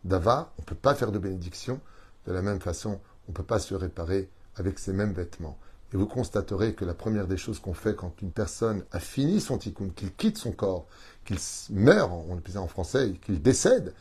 Dava, 0.04 0.52
on 0.58 0.64
ne 0.64 0.66
peut 0.66 0.74
pas 0.74 0.96
faire 0.96 1.12
de 1.12 1.20
bénédiction. 1.20 1.80
De 2.26 2.32
la 2.32 2.42
même 2.42 2.60
façon, 2.60 3.00
on 3.28 3.32
ne 3.32 3.36
peut 3.36 3.44
pas 3.44 3.60
se 3.60 3.76
réparer 3.76 4.28
avec 4.56 4.80
ces 4.80 4.92
mêmes 4.92 5.14
vêtements. 5.14 5.60
Et 5.94 5.98
vous 5.98 6.08
constaterez 6.08 6.74
que 6.74 6.84
la 6.84 6.96
première 6.96 7.28
des 7.28 7.38
choses 7.38 7.60
qu'on 7.60 7.76
fait 7.76 7.96
quand 7.96 8.20
une 8.24 8.32
personne 8.32 8.84
a 8.92 9.00
fini 9.00 9.40
son 9.40 9.60
tikkun, 9.60 9.90
qu'il 9.96 10.16
quitte 10.16 10.40
son 10.40 10.54
corps, 10.54 10.88
qu'il 11.26 11.38
meurt, 11.70 12.12
on 12.12 12.34
le 12.34 12.42
ça 12.50 12.62
en 12.62 12.68
français, 12.68 13.14
qu'il 13.22 13.40
décède, 13.40 13.94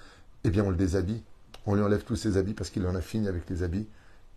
eh 0.45 0.51
bien 0.51 0.65
on 0.65 0.71
le 0.71 0.77
déshabille. 0.77 1.23
On 1.67 1.75
lui 1.75 1.83
enlève 1.83 2.05
tous 2.05 2.17
ses 2.17 2.39
habits 2.39 2.55
parce 2.55 2.71
qu'il 2.71 2.87
en 2.87 2.95
a 2.95 3.03
fini 3.03 3.29
avec 3.29 3.51
les 3.51 3.63
habits 3.63 3.87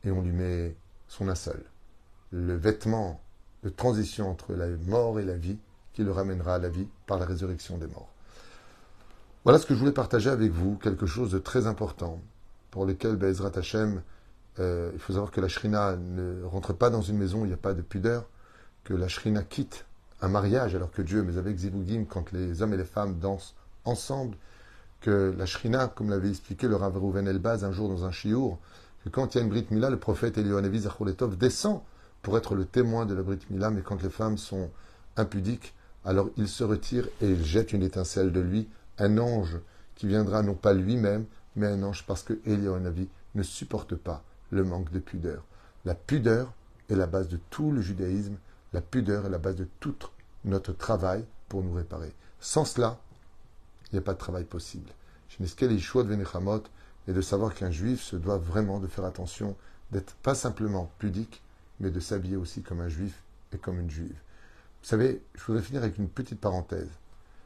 et 0.03 0.11
on 0.11 0.21
lui 0.21 0.33
met 0.33 0.75
son 1.07 1.25
linceul. 1.25 1.63
Le 2.33 2.55
vêtement 2.55 3.21
de 3.63 3.69
transition 3.69 4.29
entre 4.29 4.53
la 4.53 4.67
mort 4.87 5.19
et 5.19 5.23
la 5.23 5.37
vie 5.37 5.57
qui 5.93 6.03
le 6.03 6.11
ramènera 6.11 6.55
à 6.55 6.59
la 6.59 6.69
vie 6.69 6.87
par 7.05 7.19
la 7.19 7.25
résurrection 7.25 7.77
des 7.77 7.87
morts. 7.87 8.09
Voilà 9.43 9.59
ce 9.59 9.65
que 9.65 9.73
je 9.73 9.79
voulais 9.79 9.91
partager 9.91 10.29
avec 10.29 10.51
vous, 10.51 10.75
quelque 10.77 11.05
chose 11.05 11.31
de 11.31 11.39
très 11.39 11.67
important 11.67 12.19
pour 12.71 12.85
lequel 12.85 13.15
Bezrat 13.15 13.51
Hashem 13.55 14.01
euh, 14.59 14.91
il 14.93 14.99
faut 14.99 15.13
savoir 15.13 15.31
que 15.31 15.41
la 15.41 15.47
shrina 15.47 15.95
ne 15.95 16.43
rentre 16.43 16.73
pas 16.73 16.89
dans 16.89 17.01
une 17.01 17.17
maison 17.17 17.43
il 17.43 17.47
n'y 17.47 17.53
a 17.53 17.57
pas 17.57 17.73
de 17.73 17.81
pudeur, 17.81 18.25
que 18.83 18.93
la 18.93 19.07
shrina 19.07 19.43
quitte 19.43 19.85
un 20.21 20.27
mariage 20.27 20.75
alors 20.75 20.91
que 20.91 21.01
Dieu, 21.01 21.23
mais 21.23 21.37
avec 21.37 21.57
Zivugim, 21.57 22.05
quand 22.05 22.31
les 22.31 22.61
hommes 22.61 22.73
et 22.73 22.77
les 22.77 22.85
femmes 22.85 23.19
dansent 23.19 23.55
ensemble, 23.85 24.37
que 25.01 25.33
la 25.37 25.45
shrina, 25.45 25.87
comme 25.87 26.09
l'avait 26.09 26.29
expliqué 26.29 26.67
le 26.67 26.75
Rav 26.75 26.97
Rouven 26.97 27.27
Elbaz 27.27 27.65
un 27.65 27.71
jour 27.71 27.89
dans 27.89 28.05
un 28.05 28.11
chiour, 28.11 28.59
que 29.03 29.09
quand 29.09 29.35
il 29.35 29.39
y 29.39 29.41
a 29.41 29.45
une 29.45 29.65
Mila, 29.71 29.89
le 29.89 29.99
prophète 29.99 30.37
Elionavi 30.37 30.79
Zacholetov 30.79 31.37
descend 31.37 31.81
pour 32.23 32.37
être 32.37 32.55
le 32.55 32.65
témoin 32.65 33.05
de 33.05 33.13
la 33.13 33.21
Brit 33.21 33.39
Mila, 33.51 33.69
mais 33.69 33.81
quand 33.81 34.01
les 34.01 34.09
femmes 34.09 34.37
sont 34.39 34.71
impudiques, 35.17 35.75
alors 36.05 36.29
il 36.37 36.47
se 36.47 36.63
retire 36.63 37.07
et 37.21 37.27
il 37.27 37.43
jette 37.43 37.73
une 37.73 37.83
étincelle 37.83 38.31
de 38.31 38.39
lui, 38.39 38.67
un 38.97 39.17
ange 39.17 39.59
qui 39.95 40.07
viendra 40.07 40.41
non 40.41 40.55
pas 40.55 40.73
lui-même, 40.73 41.25
mais 41.55 41.67
un 41.67 41.83
ange 41.83 42.05
parce 42.07 42.23
que 42.23 42.39
Elionavi 42.45 43.07
ne 43.35 43.43
supporte 43.43 43.95
pas 43.95 44.23
le 44.49 44.63
manque 44.63 44.91
de 44.91 44.99
pudeur. 44.99 45.43
La 45.85 45.95
pudeur 45.95 46.53
est 46.89 46.95
la 46.95 47.07
base 47.07 47.27
de 47.27 47.39
tout 47.49 47.71
le 47.71 47.81
judaïsme, 47.81 48.37
la 48.71 48.81
pudeur 48.81 49.25
est 49.25 49.29
la 49.29 49.37
base 49.37 49.57
de 49.57 49.67
tout 49.79 49.95
notre 50.45 50.73
travail 50.73 51.25
pour 51.49 51.61
nous 51.61 51.73
réparer. 51.73 52.13
Sans 52.39 52.65
cela, 52.65 52.99
il 53.91 53.95
n'y 53.95 53.99
a 53.99 54.01
pas 54.01 54.13
de 54.13 54.19
travail 54.19 54.45
possible. 54.45 54.89
et 57.05 57.13
de 57.13 57.21
savoir 57.21 57.53
qu'un 57.53 57.71
juif 57.71 58.01
se 58.01 58.15
doit 58.15 58.37
vraiment 58.37 58.79
de 58.79 58.87
faire 58.87 59.05
attention, 59.05 59.55
d'être 59.91 60.15
pas 60.15 60.35
simplement 60.35 60.89
pudique, 60.99 61.43
mais 61.79 61.91
de 61.91 61.99
s'habiller 61.99 62.35
aussi 62.35 62.61
comme 62.61 62.81
un 62.81 62.89
juif 62.89 63.23
et 63.51 63.57
comme 63.57 63.79
une 63.79 63.89
juive. 63.89 64.15
Vous 64.81 64.89
savez, 64.89 65.21
je 65.35 65.43
voudrais 65.43 65.63
finir 65.63 65.83
avec 65.83 65.97
une 65.97 66.09
petite 66.09 66.39
parenthèse. 66.39 66.89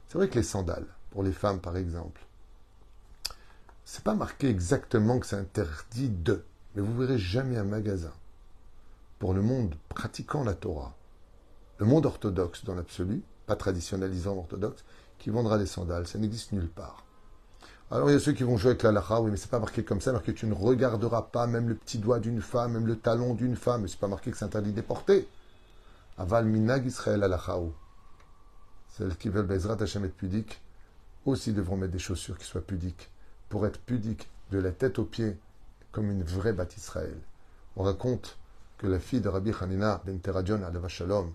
C'est 0.07 0.17
vrai 0.17 0.29
que 0.29 0.35
les 0.35 0.43
sandales, 0.43 0.87
pour 1.11 1.23
les 1.23 1.31
femmes 1.31 1.59
par 1.59 1.77
exemple, 1.77 2.21
c'est 3.85 4.03
pas 4.03 4.15
marqué 4.15 4.49
exactement 4.49 5.19
que 5.19 5.25
c'est 5.25 5.35
interdit 5.37 6.09
de. 6.09 6.43
Mais 6.75 6.81
vous 6.81 6.97
verrez 6.97 7.17
jamais 7.17 7.57
un 7.57 7.63
magasin 7.63 8.13
pour 9.19 9.33
le 9.33 9.41
monde 9.41 9.75
pratiquant 9.89 10.43
la 10.43 10.53
Torah, 10.53 10.95
le 11.79 11.85
monde 11.85 12.05
orthodoxe 12.05 12.65
dans 12.65 12.75
l'absolu, 12.75 13.23
pas 13.45 13.55
traditionnalisant 13.55 14.37
orthodoxe, 14.37 14.83
qui 15.17 15.29
vendra 15.29 15.57
des 15.57 15.65
sandales. 15.65 16.05
Ça 16.05 16.19
n'existe 16.19 16.51
nulle 16.51 16.69
part. 16.69 17.07
Alors 17.89 18.10
il 18.10 18.13
y 18.13 18.15
a 18.17 18.19
ceux 18.19 18.34
qui 18.34 18.43
vont 18.43 18.58
jouer 18.58 18.71
avec 18.71 18.84
la 18.84 18.91
lacha, 18.91 19.21
oui, 19.21 19.32
mais 19.32 19.38
c'est 19.38 19.50
pas 19.50 19.60
marqué 19.60 19.82
comme 19.84 20.02
ça, 20.02 20.12
marqué 20.12 20.34
que 20.34 20.39
tu 20.39 20.45
ne 20.45 20.54
regarderas 20.54 21.21
pas 21.21 21.47
même 21.47 21.69
le 21.69 21.76
petit 21.76 22.00
doigt 22.00 22.19
d'une 22.19 22.41
femme, 22.41 22.73
même 22.73 22.86
le 22.86 22.97
talon 22.97 23.34
d'une 23.34 23.56
femme, 23.56 23.88
c'est 23.88 24.00
pas 24.00 24.10
marqué 24.10 24.30
que 24.30 24.38
c'est 24.38 24.43
interdit 24.43 24.73
de 24.73 24.82
porter. 24.82 25.26
Aval 26.17 26.45
minag 26.45 26.86
Israël 26.86 27.23
alachaou. 27.23 27.73
Celles 28.89 29.15
qui 29.15 29.30
veulent 29.30 29.45
Bezrat 29.45 29.82
Hashem 29.82 30.04
être 30.04 30.17
pudiques 30.17 30.62
aussi 31.26 31.54
devront 31.54 31.78
mettre 31.78 31.93
des 31.93 32.00
chaussures 32.00 32.38
qui 32.38 32.45
soient 32.45 32.62
pudiques. 32.62 33.10
Pour 33.47 33.65
être 33.65 33.80
pudiques 33.80 34.30
de 34.52 34.60
la 34.60 34.71
tête 34.71 35.00
aux 35.00 35.06
pieds, 35.06 35.38
comme 35.93 36.12
une 36.12 36.23
vraie 36.23 36.54
Bat 36.54 36.67
Israël. 36.76 37.17
On 37.78 37.84
raconte 37.84 38.38
que 38.78 38.88
la 38.88 39.00
fille 39.00 39.21
de 39.21 39.30
Rabbi 39.30 39.54
Hanina 39.62 40.02
ben 40.06 40.19
à 40.26 40.88
Shalom, 40.89 41.32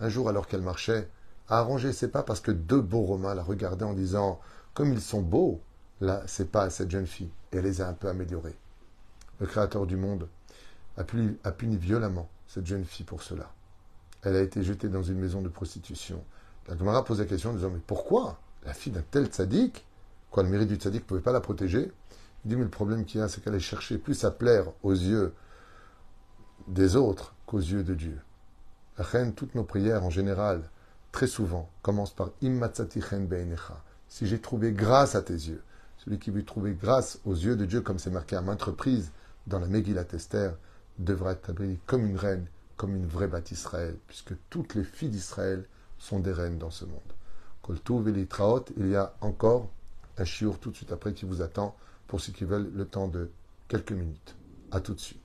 un 0.00 0.08
jour 0.10 0.28
alors 0.28 0.48
qu'elle 0.48 0.60
marchait, 0.60 1.08
a 1.48 1.58
arrangé 1.58 1.92
ses 1.92 2.08
pas 2.08 2.22
parce 2.22 2.40
que 2.40 2.50
deux 2.50 2.80
beaux 2.80 3.02
Romains 3.02 3.34
la 3.34 3.42
regardaient 3.42 3.84
en 3.84 3.94
disant 3.94 4.40
Comme 4.74 4.92
ils 4.92 5.00
sont 5.00 5.22
beaux, 5.22 5.60
là, 6.04 6.22
c'est 6.26 6.50
pas 6.50 6.70
cette 6.70 6.90
jeune 6.90 7.06
fille. 7.06 7.30
Elle 7.52 7.64
les 7.64 7.80
a 7.80 7.88
un 7.88 7.92
peu 7.92 8.08
améliorés. 8.08 8.56
Le 9.40 9.46
Créateur 9.46 9.86
du 9.86 9.96
monde 9.96 10.28
a 10.96 11.04
puni, 11.04 11.76
violemment 11.76 12.28
cette 12.46 12.66
jeune 12.66 12.84
fille 12.84 13.06
pour 13.06 13.22
cela. 13.22 13.52
Elle 14.22 14.36
a 14.36 14.40
été 14.40 14.62
jetée 14.62 14.88
dans 14.88 15.02
une 15.02 15.18
maison 15.18 15.42
de 15.42 15.48
prostitution. 15.48 16.22
La 16.68 16.76
Gemara 16.76 17.04
pose 17.04 17.20
la 17.20 17.26
question 17.26 17.50
en 17.50 17.54
disant 17.54 17.70
Mais 17.70 17.80
pourquoi 17.86 18.38
La 18.64 18.72
fille 18.72 18.92
d'un 18.92 19.02
tel 19.02 19.26
tzaddik, 19.26 19.84
quoi, 20.30 20.42
le 20.42 20.48
mérite 20.48 20.68
du 20.68 20.76
tzaddik 20.76 21.02
ne 21.02 21.06
pouvait 21.06 21.20
pas 21.20 21.32
la 21.32 21.40
protéger? 21.40 21.92
Il 22.44 22.48
dit, 22.48 22.56
mais 22.56 22.64
le 22.64 22.70
problème 22.70 23.04
qu'il 23.04 23.20
y 23.20 23.22
a, 23.22 23.28
c'est 23.28 23.42
qu'elle 23.42 23.54
est 23.54 23.60
chercher 23.60 23.98
plus 23.98 24.24
à 24.24 24.30
plaire 24.30 24.66
aux 24.82 24.92
yeux 24.92 25.34
des 26.68 26.96
autres 26.96 27.34
qu'aux 27.46 27.58
yeux 27.58 27.82
de 27.82 27.94
Dieu. 27.94 28.18
La 28.98 29.30
toutes 29.32 29.54
nos 29.54 29.64
prières 29.64 30.04
en 30.04 30.10
général, 30.10 30.62
très 31.10 31.26
souvent, 31.26 31.68
commencent 31.82 32.14
par 32.14 32.30
Immatsati 32.42 33.00
chen 33.00 33.26
beinecha. 33.26 33.82
Si 34.08 34.26
j'ai 34.26 34.40
trouvé 34.40 34.72
grâce 34.72 35.14
à 35.14 35.22
tes 35.22 35.32
yeux, 35.32 35.62
celui 36.04 36.18
qui 36.18 36.30
veut 36.30 36.44
trouver 36.44 36.74
grâce 36.74 37.18
aux 37.24 37.34
yeux 37.34 37.56
de 37.56 37.64
Dieu, 37.64 37.80
comme 37.80 37.98
c'est 37.98 38.10
marqué 38.10 38.36
à 38.36 38.42
maintes 38.42 38.62
reprises 38.62 39.10
dans 39.46 39.58
la 39.58 39.66
Megillat 39.66 40.06
Esther, 40.12 40.54
devra 40.98 41.32
être 41.32 41.50
habillé 41.50 41.78
comme 41.86 42.04
une 42.04 42.16
reine, 42.16 42.46
comme 42.76 42.94
une 42.94 43.06
vraie 43.06 43.28
bâtisse 43.28 43.60
Israël, 43.60 43.96
puisque 44.06 44.34
toutes 44.50 44.74
les 44.74 44.84
filles 44.84 45.08
d'Israël 45.08 45.64
sont 45.98 46.20
des 46.20 46.32
reines 46.32 46.58
dans 46.58 46.70
ce 46.70 46.84
monde. 46.84 47.00
Koltou 47.62 48.00
Velitraot, 48.00 48.66
il 48.76 48.88
y 48.88 48.96
a 48.96 49.14
encore 49.20 49.70
un 50.18 50.24
chiour 50.24 50.58
tout 50.58 50.70
de 50.70 50.76
suite 50.76 50.92
après 50.92 51.14
qui 51.14 51.24
vous 51.24 51.40
attend 51.40 51.74
pour 52.06 52.20
ceux 52.20 52.32
qui 52.32 52.44
veulent 52.44 52.70
le 52.74 52.84
temps 52.84 53.08
de 53.08 53.30
quelques 53.68 53.92
minutes. 53.92 54.36
À 54.70 54.80
tout 54.80 54.94
de 54.94 55.00
suite. 55.00 55.23